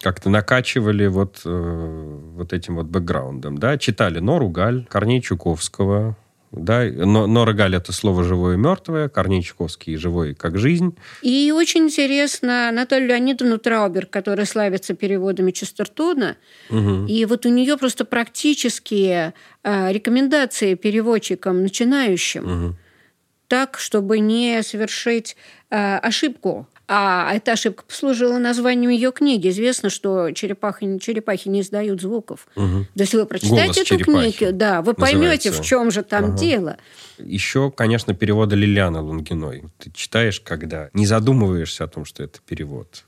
как-то 0.00 0.30
накачивали 0.30 1.06
вот, 1.06 1.42
э, 1.44 2.18
вот 2.34 2.52
этим 2.52 2.76
вот 2.76 2.86
бэкграундом, 2.86 3.58
да, 3.58 3.78
читали 3.78 4.18
Нору 4.18 4.48
Галь, 4.48 4.86
Корней 4.90 5.22
Чуковского, 5.22 6.16
да, 6.56 6.84
но, 6.84 7.26
Нора 7.26 7.52
Галь 7.52 7.76
это 7.76 7.92
слово 7.92 8.24
живое 8.24 8.54
и 8.54 8.56
мертвое, 8.56 9.08
Корней 9.08 9.42
Чуковский 9.42 9.96
живой 9.96 10.34
как 10.34 10.58
жизнь. 10.58 10.96
И 11.22 11.52
очень 11.54 11.84
интересно 11.84 12.70
Наталью 12.72 13.08
Леонидовну 13.08 13.58
Траубер, 13.58 14.06
которая 14.06 14.46
славится 14.46 14.94
переводами 14.94 15.50
Честертона. 15.50 16.36
Угу. 16.70 17.06
И 17.06 17.24
вот 17.26 17.46
у 17.46 17.50
нее 17.50 17.76
просто 17.76 18.04
практические 18.04 19.34
э, 19.62 19.92
рекомендации 19.92 20.74
переводчикам 20.74 21.62
начинающим. 21.62 22.66
Угу. 22.66 22.76
Так, 23.48 23.78
чтобы 23.78 24.18
не 24.18 24.62
совершить 24.62 25.36
э, 25.70 25.98
ошибку 25.98 26.66
а 26.88 27.32
эта 27.34 27.52
ошибка 27.52 27.84
послужила 27.84 28.38
названием 28.38 28.90
ее 28.90 29.10
книги. 29.10 29.48
Известно, 29.48 29.90
что 29.90 30.30
черепахи, 30.30 30.98
черепахи 30.98 31.48
не 31.48 31.60
издают 31.62 32.00
звуков. 32.00 32.46
Угу. 32.54 32.86
Да 32.94 33.04
если 33.04 33.16
вы 33.16 33.26
прочитаете 33.26 33.84
Голос 33.84 33.90
эту 33.90 34.04
книгу, 34.04 34.52
да, 34.52 34.82
вы 34.82 34.94
поймете, 34.94 35.50
в 35.50 35.60
чем 35.62 35.90
же 35.90 36.02
там 36.02 36.26
ага. 36.26 36.38
дело. 36.38 36.76
Еще, 37.18 37.70
конечно, 37.70 38.14
перевода 38.14 38.54
Лилианы 38.54 39.00
Лунгиной. 39.00 39.64
Ты 39.78 39.90
читаешь, 39.92 40.40
когда 40.40 40.90
не 40.92 41.06
задумываешься 41.06 41.84
о 41.84 41.88
том, 41.88 42.04
что 42.04 42.22
это 42.22 42.38
перевод. 42.46 43.04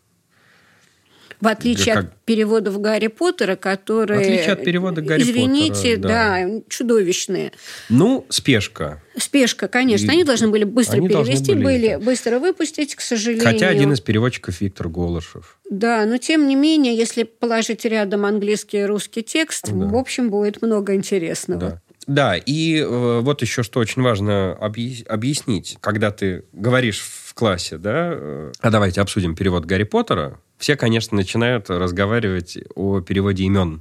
В 1.40 1.46
отличие 1.46 1.94
как... 1.94 2.04
от 2.04 2.14
переводов 2.24 2.80
Гарри 2.80 3.06
Поттера, 3.06 3.54
которые... 3.56 4.18
В 4.18 4.22
отличие 4.22 4.52
от 4.52 4.64
перевода 4.64 5.02
Гарри 5.02 5.22
извините, 5.22 5.96
Поттера, 5.96 6.08
да. 6.08 6.08
да, 6.08 6.60
чудовищные. 6.68 7.52
Ну, 7.88 8.26
спешка. 8.28 9.02
Спешка, 9.16 9.68
конечно. 9.68 10.06
И... 10.06 10.10
Они 10.10 10.24
должны 10.24 10.48
были 10.48 10.64
быстро 10.64 10.96
Они 10.96 11.08
перевести, 11.08 11.54
были, 11.54 11.64
были 11.64 11.96
быстро 12.04 12.38
выпустить, 12.38 12.96
к 12.96 13.00
сожалению. 13.00 13.44
Хотя 13.44 13.68
один 13.68 13.92
из 13.92 14.00
переводчиков 14.00 14.60
Виктор 14.60 14.88
Голышев. 14.88 15.58
Да, 15.70 16.04
но 16.06 16.18
тем 16.18 16.48
не 16.48 16.56
менее, 16.56 16.96
если 16.96 17.22
положить 17.22 17.84
рядом 17.84 18.24
английский 18.24 18.78
и 18.78 18.84
русский 18.84 19.22
текст, 19.22 19.70
да. 19.70 19.86
в 19.86 19.96
общем, 19.96 20.30
будет 20.30 20.60
много 20.62 20.94
интересного. 20.94 21.60
Да. 21.60 21.82
Да, 22.08 22.36
и 22.36 22.78
э, 22.78 23.20
вот 23.20 23.42
еще 23.42 23.62
что 23.62 23.80
очень 23.80 24.00
важно 24.00 24.54
объяснить. 24.54 25.76
Когда 25.82 26.10
ты 26.10 26.44
говоришь 26.54 27.02
классе, 27.38 27.78
да, 27.78 28.10
э, 28.12 28.52
а 28.60 28.70
давайте 28.70 29.00
обсудим 29.00 29.36
перевод 29.36 29.64
Гарри 29.64 29.84
Поттера, 29.84 30.40
все, 30.56 30.74
конечно, 30.74 31.16
начинают 31.16 31.70
разговаривать 31.70 32.58
о 32.74 33.00
переводе 33.00 33.44
имен. 33.44 33.80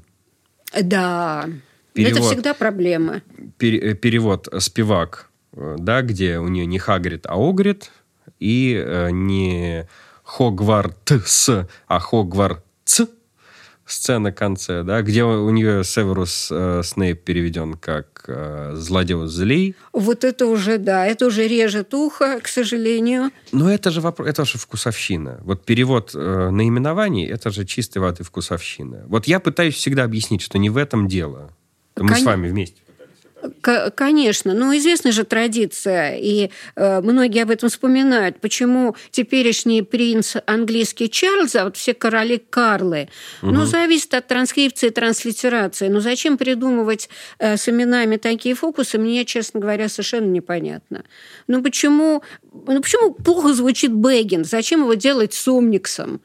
Да, 0.80 1.50
перевод, 1.94 2.20
это 2.20 2.22
всегда 2.22 2.54
проблема. 2.54 3.24
Пер, 3.58 3.74
э, 3.74 3.94
перевод 3.96 4.48
«спивак», 4.60 5.30
э, 5.54 5.76
да, 5.80 6.04
где 6.04 6.38
у 6.38 6.48
нее 6.48 6.68
не 6.68 6.78
Хагрид, 6.78 7.26
а 7.26 7.36
Огрид, 7.36 7.92
и 8.40 8.80
э, 8.80 9.10
не 9.10 9.88
Хогвартс, 10.24 11.50
а 11.88 12.00
Хогвартс, 12.00 13.02
сцена 13.88 14.32
конце, 14.32 14.84
да, 14.84 15.02
где 15.02 15.24
у 15.24 15.50
нее 15.50 15.84
Северус 15.84 16.50
э, 16.52 16.82
Снейп 16.84 17.24
переведен 17.24 17.74
как 17.76 18.26
э, 18.28 18.74
злодеус 18.76 19.32
злей. 19.32 19.76
Вот 19.94 20.24
это 20.24 20.46
уже, 20.46 20.78
да, 20.78 21.06
это 21.06 21.26
уже 21.26 21.48
режет 21.48 21.94
ухо, 21.94 22.40
к 22.42 22.48
сожалению. 22.48 23.32
Но 23.52 23.72
это 23.72 23.92
же 23.92 24.02
вопрос, 24.02 24.28
это 24.28 24.46
же 24.46 24.58
вкусовщина. 24.58 25.40
Вот 25.44 25.66
перевод 25.66 26.12
э, 26.14 26.50
наименований, 26.50 27.26
это 27.26 27.50
же 27.50 27.66
чистой 27.66 28.00
воды 28.00 28.24
вкусовщина. 28.24 29.06
Вот 29.08 29.28
я 29.28 29.40
пытаюсь 29.40 29.76
всегда 29.76 30.04
объяснить, 30.04 30.42
что 30.42 30.58
не 30.58 30.70
в 30.70 30.78
этом 30.78 31.08
дело. 31.08 31.52
Мы 31.96 32.10
Кон... 32.10 32.18
с 32.18 32.24
вами 32.24 32.48
вместе. 32.50 32.82
Конечно, 33.62 34.54
но 34.54 34.76
известна 34.78 35.12
же 35.12 35.24
традиция, 35.24 36.18
и 36.18 36.50
э, 36.76 37.02
многие 37.02 37.44
об 37.44 37.52
этом 37.52 37.70
вспоминают, 37.70 38.40
почему 38.40 38.96
теперешний 39.12 39.84
принц 39.84 40.38
английский 40.48 41.10
Чарльз, 41.10 41.56
а 41.56 41.66
вот 41.66 41.78
все 41.78 41.94
короли 41.94 42.42
Карлы, 42.50 43.10
угу. 43.44 43.52
ну, 43.52 43.66
зависит 43.66 44.14
от 44.16 44.28
транскрипции 44.28 44.88
и 44.88 44.92
транслитерации. 44.92 45.88
Но 45.88 46.00
зачем 46.00 46.38
придумывать 46.38 47.10
э, 47.38 47.58
с 47.58 47.70
именами 47.70 48.18
такие 48.18 48.56
фокусы, 48.56 48.98
мне, 48.98 49.24
честно 49.24 49.60
говоря, 49.60 49.88
совершенно 49.88 50.28
непонятно. 50.28 51.04
Ну, 51.46 51.62
почему, 51.62 52.24
ну, 52.52 52.82
почему 52.82 53.14
плохо 53.14 53.54
звучит 53.54 53.94
Бэггин? 53.94 54.46
Зачем 54.46 54.82
его 54.82 54.96
делать 54.96 55.34
сомниксом? 55.34 56.22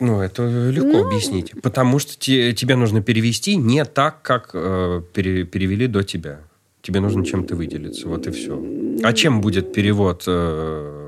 Ну, 0.00 0.20
это 0.20 0.42
легко 0.70 0.88
ну... 0.88 1.06
объяснить. 1.06 1.52
Потому 1.62 1.98
что 1.98 2.18
те, 2.18 2.52
тебе 2.52 2.76
нужно 2.76 3.00
перевести 3.02 3.56
не 3.56 3.84
так, 3.84 4.22
как 4.22 4.50
э, 4.54 5.02
пере, 5.12 5.44
перевели 5.44 5.86
до 5.86 6.02
тебя. 6.02 6.40
Тебе 6.82 7.00
нужно 7.00 7.24
чем-то 7.24 7.56
выделиться. 7.56 8.08
Вот 8.08 8.26
и 8.26 8.30
все. 8.30 8.62
А 9.02 9.12
чем 9.12 9.40
будет 9.40 9.72
перевод 9.72 10.24
э, 10.26 11.04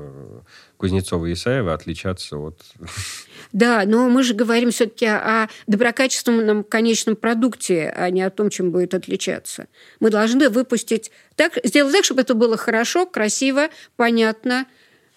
Кузнецова 0.77 1.25
и 1.25 1.33
Исаева 1.33 1.73
отличаться 1.73 2.37
от... 2.37 2.61
Да, 3.53 3.83
но 3.85 4.09
мы 4.09 4.23
же 4.23 4.33
говорим 4.33 4.71
все-таки 4.71 5.05
о 5.05 5.47
доброкачественном 5.67 6.65
конечном 6.65 7.15
продукте, 7.15 7.93
а 7.95 8.09
не 8.09 8.21
о 8.21 8.29
том, 8.29 8.49
чем 8.49 8.71
будет 8.71 8.93
отличаться. 8.93 9.67
Мы 10.01 10.09
должны 10.09 10.49
выпустить 10.49 11.11
так, 11.35 11.57
сделать 11.63 11.93
так, 11.93 12.03
чтобы 12.03 12.21
это 12.21 12.33
было 12.33 12.57
хорошо, 12.57 13.05
красиво, 13.05 13.69
понятно, 13.95 14.65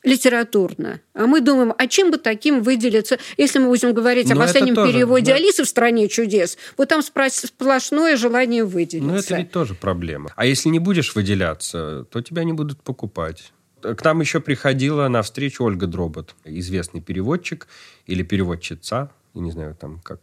литературно. 0.03 1.01
А 1.15 1.27
мы 1.27 1.41
думаем, 1.41 1.75
а 1.77 1.87
чем 1.87 2.11
бы 2.11 2.19
таким 2.19 2.63
выделиться, 2.63 3.19
если 3.37 3.59
мы 3.59 3.69
будем 3.69 3.93
говорить 3.93 4.29
Но 4.29 4.33
об 4.35 4.39
последнем 4.39 4.75
тоже, 4.75 4.93
переводе 4.93 5.33
да. 5.33 5.37
Алисы 5.37 5.65
в 5.65 5.69
«Стране 5.69 6.09
чудес», 6.09 6.57
вот 6.77 6.89
там 6.89 7.03
сплошное 7.03 8.17
желание 8.17 8.65
выделиться. 8.65 9.09
Ну, 9.09 9.17
это 9.17 9.37
ведь 9.37 9.51
тоже 9.51 9.75
проблема. 9.75 10.33
А 10.37 10.47
если 10.47 10.69
не 10.69 10.79
будешь 10.79 11.15
выделяться, 11.15 12.07
то 12.11 12.21
тебя 12.23 12.45
не 12.45 12.53
будут 12.53 12.83
покупать. 12.83 13.53
К 13.83 14.05
нам 14.05 14.21
еще 14.21 14.41
приходила 14.41 15.09
на 15.09 15.23
встречу 15.23 15.65
Ольга 15.65 15.87
Дробот, 15.87 16.35
известный 16.45 17.01
переводчик 17.01 17.67
или 18.07 18.23
переводчица, 18.23 19.11
я 19.35 19.41
не 19.41 19.51
знаю, 19.51 19.75
там 19.75 20.01
как 20.01 20.21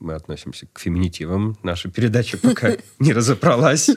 мы 0.00 0.14
относимся 0.14 0.66
к 0.72 0.78
феминитивам. 0.78 1.56
Наша 1.62 1.90
передача 1.90 2.38
пока 2.38 2.76
не 2.98 3.12
разобралась. 3.12 3.90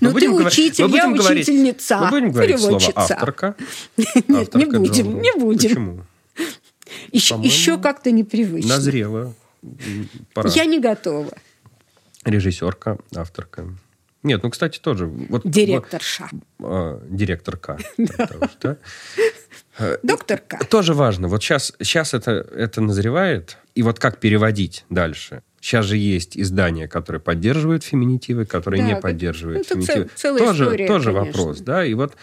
Ну, 0.00 0.12
ты 0.12 0.30
учитель, 0.30 0.90
я 0.94 1.08
учительница. 1.08 1.98
Мы 1.98 2.10
будем 2.10 2.32
говорить 2.32 2.60
слово 2.60 2.80
«авторка». 2.94 3.56
Нет, 3.96 4.54
не 4.54 4.66
будем, 4.66 5.20
не 5.22 5.32
будем. 5.38 6.06
Почему? 7.10 7.42
Еще 7.42 7.78
как-то 7.78 8.10
непривычно. 8.10 8.76
Назрело. 8.76 9.34
Я 10.54 10.64
не 10.64 10.78
готова. 10.78 11.32
Режиссерка, 12.24 12.98
авторка. 13.14 13.68
Нет, 14.22 14.42
ну, 14.42 14.50
кстати, 14.50 14.80
тоже. 14.80 15.06
Вот, 15.06 15.42
директорша. 15.44 16.28
Вот, 16.58 16.68
а, 16.68 17.02
директорка. 17.08 17.78
Докторка. 20.02 20.58
Тоже 20.68 20.94
важно. 20.94 21.28
Вот 21.28 21.44
сейчас, 21.44 21.72
это 21.78 22.80
назревает. 22.80 23.58
И 23.76 23.82
вот 23.82 23.98
как 23.98 24.18
переводить 24.18 24.86
дальше? 24.88 25.42
Сейчас 25.60 25.84
же 25.84 25.98
есть 25.98 26.38
издания, 26.38 26.88
которые 26.88 27.20
поддерживают 27.20 27.84
феминитивы, 27.84 28.46
которые 28.46 28.82
да, 28.82 28.88
не 28.88 28.96
поддерживают 28.96 29.60
это 29.60 29.74
феминитивы. 29.74 30.08
Целая 30.14 30.38
тоже 30.38 30.64
история, 30.64 30.86
тоже 30.86 31.12
конечно. 31.12 31.26
вопрос, 31.26 31.60
да. 31.60 31.84
И 31.84 31.92
вот, 31.92 32.16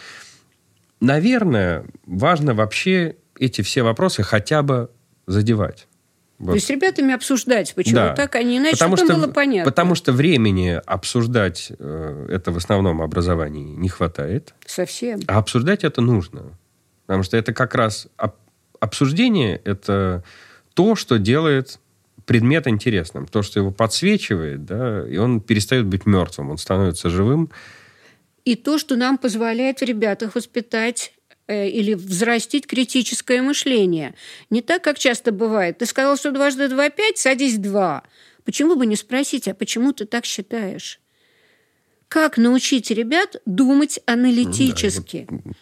наверное, 1.00 1.86
важно 2.06 2.54
вообще 2.54 3.16
эти 3.38 3.62
все 3.62 3.82
вопросы 3.82 4.24
хотя 4.24 4.62
бы 4.62 4.90
задевать. 5.28 5.86
Вот. 6.38 6.48
То 6.48 6.54
есть 6.54 6.66
с 6.66 6.70
ребятами 6.70 7.14
обсуждать, 7.14 7.72
почему 7.76 7.94
да. 7.94 8.14
так, 8.14 8.34
а 8.34 8.42
не 8.42 8.58
иначе, 8.58 8.78
потому 8.78 8.96
что, 8.96 9.14
было 9.14 9.28
понятно. 9.28 9.70
Потому 9.70 9.94
что 9.94 10.12
времени 10.12 10.80
обсуждать 10.84 11.70
э, 11.78 12.26
это 12.30 12.50
в 12.50 12.56
основном 12.56 13.00
образовании 13.00 13.76
не 13.76 13.88
хватает. 13.88 14.54
Совсем. 14.66 15.20
А 15.28 15.38
обсуждать 15.38 15.84
это 15.84 16.00
нужно. 16.00 16.58
Потому 17.06 17.22
что 17.22 17.36
это 17.36 17.52
как 17.52 17.76
раз 17.76 18.08
об, 18.16 18.34
обсуждение, 18.80 19.60
это 19.64 20.24
то, 20.74 20.96
что 20.96 21.18
делает 21.18 21.78
предмет 22.26 22.66
интересным, 22.66 23.26
то, 23.26 23.42
что 23.42 23.60
его 23.60 23.70
подсвечивает, 23.70 24.64
да, 24.64 25.06
и 25.08 25.16
он 25.16 25.40
перестает 25.40 25.86
быть 25.86 26.06
мертвым, 26.06 26.50
он 26.50 26.58
становится 26.58 27.10
живым. 27.10 27.50
И 28.44 28.56
то, 28.56 28.78
что 28.78 28.96
нам 28.96 29.18
позволяет 29.18 29.80
в 29.80 29.84
ребятах 29.84 30.34
воспитать 30.34 31.14
э, 31.46 31.68
или 31.68 31.94
взрастить 31.94 32.66
критическое 32.66 33.40
мышление. 33.42 34.14
Не 34.50 34.60
так, 34.62 34.82
как 34.82 34.98
часто 34.98 35.32
бывает. 35.32 35.78
Ты 35.78 35.86
сказал, 35.86 36.16
что 36.16 36.32
дважды 36.32 36.68
два– 36.68 36.90
пять, 36.90 37.18
садись 37.18 37.58
два. 37.58 38.02
Почему 38.44 38.76
бы 38.76 38.86
не 38.86 38.96
спросить, 38.96 39.48
а 39.48 39.54
почему 39.54 39.92
ты 39.92 40.04
так 40.04 40.26
считаешь? 40.26 41.00
Как 42.08 42.36
научить 42.36 42.90
ребят 42.90 43.36
думать 43.46 43.98
аналитически? 44.06 45.26
Да, 45.28 45.36
вот 45.44 45.56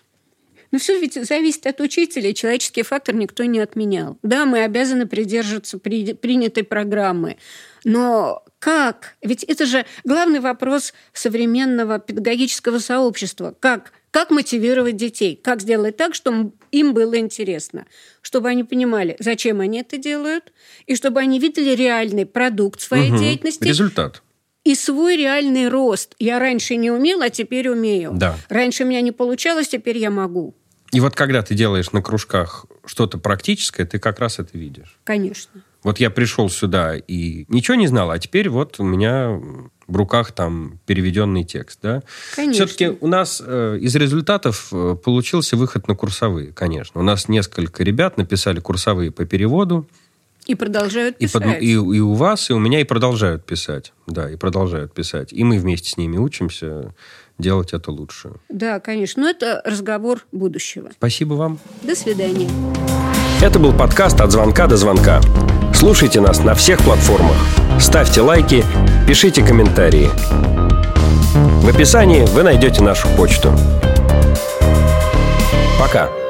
но 0.73 0.79
все 0.79 0.99
ведь 0.99 1.15
зависит 1.15 1.67
от 1.67 1.81
учителя. 1.81 2.33
Человеческий 2.33 2.83
фактор 2.83 3.15
никто 3.15 3.45
не 3.45 3.61
отменял. 3.61 4.19
Да, 4.23 4.47
мы 4.47 4.65
обязаны 4.65 5.07
придерживаться 5.07 5.79
при, 5.79 6.15
принятой 6.15 6.65
программы. 6.65 7.37
Но 7.85 8.43
как? 8.59 9.17
Ведь 9.23 9.45
это 9.45 9.67
же 9.67 9.85
главный 10.03 10.41
вопрос 10.41 10.95
современного 11.13 11.99
педагогического 11.99 12.79
сообщества. 12.79 13.55
Как? 13.61 13.93
Как 14.11 14.31
мотивировать 14.31 14.97
детей? 14.97 15.39
Как 15.43 15.61
сделать 15.61 15.97
так, 15.97 16.15
чтобы 16.15 16.53
им 16.71 16.95
было 16.95 17.19
интересно? 17.19 17.87
Чтобы 18.23 18.49
они 18.49 18.65
понимали, 18.65 19.17
зачем 19.19 19.61
они 19.61 19.81
это 19.81 19.99
делают, 19.99 20.53
и 20.87 20.97
чтобы 20.97 21.21
они 21.21 21.39
видели 21.39 21.75
реальный 21.75 22.27
продукт 22.27 22.81
своей 22.81 23.11
угу. 23.11 23.19
деятельности. 23.19 23.65
Результат 23.65 24.23
и 24.65 24.75
свой 24.75 25.17
реальный 25.17 25.69
рост. 25.69 26.15
Я 26.19 26.39
раньше 26.39 26.77
не 26.77 26.91
умела, 26.91 27.25
а 27.25 27.31
теперь 27.31 27.69
умею. 27.69 28.13
Да. 28.15 28.37
Раньше 28.49 28.85
у 28.85 28.87
меня 28.87 29.01
не 29.01 29.11
получалось, 29.11 29.69
теперь 29.69 29.99
я 29.99 30.11
могу. 30.11 30.55
И 30.92 31.00
вот 31.00 31.14
когда 31.14 31.42
ты 31.42 31.55
делаешь 31.55 31.92
на 31.92 32.02
кружках 32.02 32.66
что-то 32.85 33.18
практическое, 33.18 33.87
ты 33.87 33.98
как 33.98 34.20
раз 34.20 34.38
это 34.38 34.57
видишь. 34.59 34.98
Конечно. 35.05 35.62
Вот 35.83 35.98
я 35.98 36.11
пришел 36.11 36.48
сюда 36.48 36.96
и 36.96 37.46
ничего 37.48 37.74
не 37.74 37.88
знал, 37.88 38.11
а 38.11 38.18
теперь 38.18 38.48
вот 38.48 38.78
у 38.78 38.85
меня 38.85 39.40
в 39.88 39.96
руках 39.96 40.33
там 40.33 40.78
переведенный 40.87 41.44
текст, 41.44 41.81
да? 41.83 42.02
Конечно. 42.37 42.66
Все-таки 42.66 42.96
у 43.00 43.09
нас 43.09 43.42
э, 43.44 43.78
из 43.81 43.96
результатов 43.96 44.68
э, 44.70 44.96
получился 45.02 45.57
выход 45.57 45.88
на 45.88 45.96
курсовые, 45.96 46.52
конечно. 46.52 47.00
У 47.00 47.05
нас 47.05 47.26
несколько 47.26 47.83
ребят 47.83 48.16
написали 48.16 48.61
курсовые 48.61 49.11
по 49.11 49.24
переводу. 49.24 49.88
И 50.46 50.55
продолжают 50.55 51.18
писать. 51.18 51.42
И, 51.42 51.44
под, 51.44 51.62
и, 51.62 51.72
и 51.72 52.00
у 52.00 52.14
вас, 52.14 52.50
и 52.50 52.52
у 52.52 52.59
меня, 52.59 52.81
и 52.81 52.85
продолжают 52.85 53.44
писать. 53.44 53.92
Да, 54.07 54.31
и 54.31 54.37
продолжают 54.37 54.92
писать. 54.92 55.33
И 55.33 55.42
мы 55.42 55.59
вместе 55.59 55.90
с 55.90 55.96
ними 55.96 56.16
учимся 56.16 56.94
делать 57.42 57.74
это 57.74 57.90
лучше. 57.90 58.31
Да, 58.48 58.81
конечно. 58.81 59.22
Но 59.22 59.28
это 59.28 59.61
разговор 59.64 60.20
будущего. 60.33 60.90
Спасибо 60.96 61.35
вам. 61.35 61.59
До 61.83 61.94
свидания. 61.94 62.48
Это 63.42 63.59
был 63.59 63.72
подкаст 63.76 64.20
«От 64.20 64.31
звонка 64.33 64.66
до 64.66 64.76
звонка». 64.76 65.20
Слушайте 65.74 66.20
нас 66.20 66.38
на 66.38 66.55
всех 66.55 66.78
платформах. 66.78 67.37
Ставьте 67.81 68.20
лайки, 68.20 68.64
пишите 69.07 69.44
комментарии. 69.44 70.09
В 71.35 71.68
описании 71.68 72.24
вы 72.26 72.44
найдете 72.44 72.83
нашу 72.83 73.09
почту. 73.16 73.52
Пока. 75.81 76.22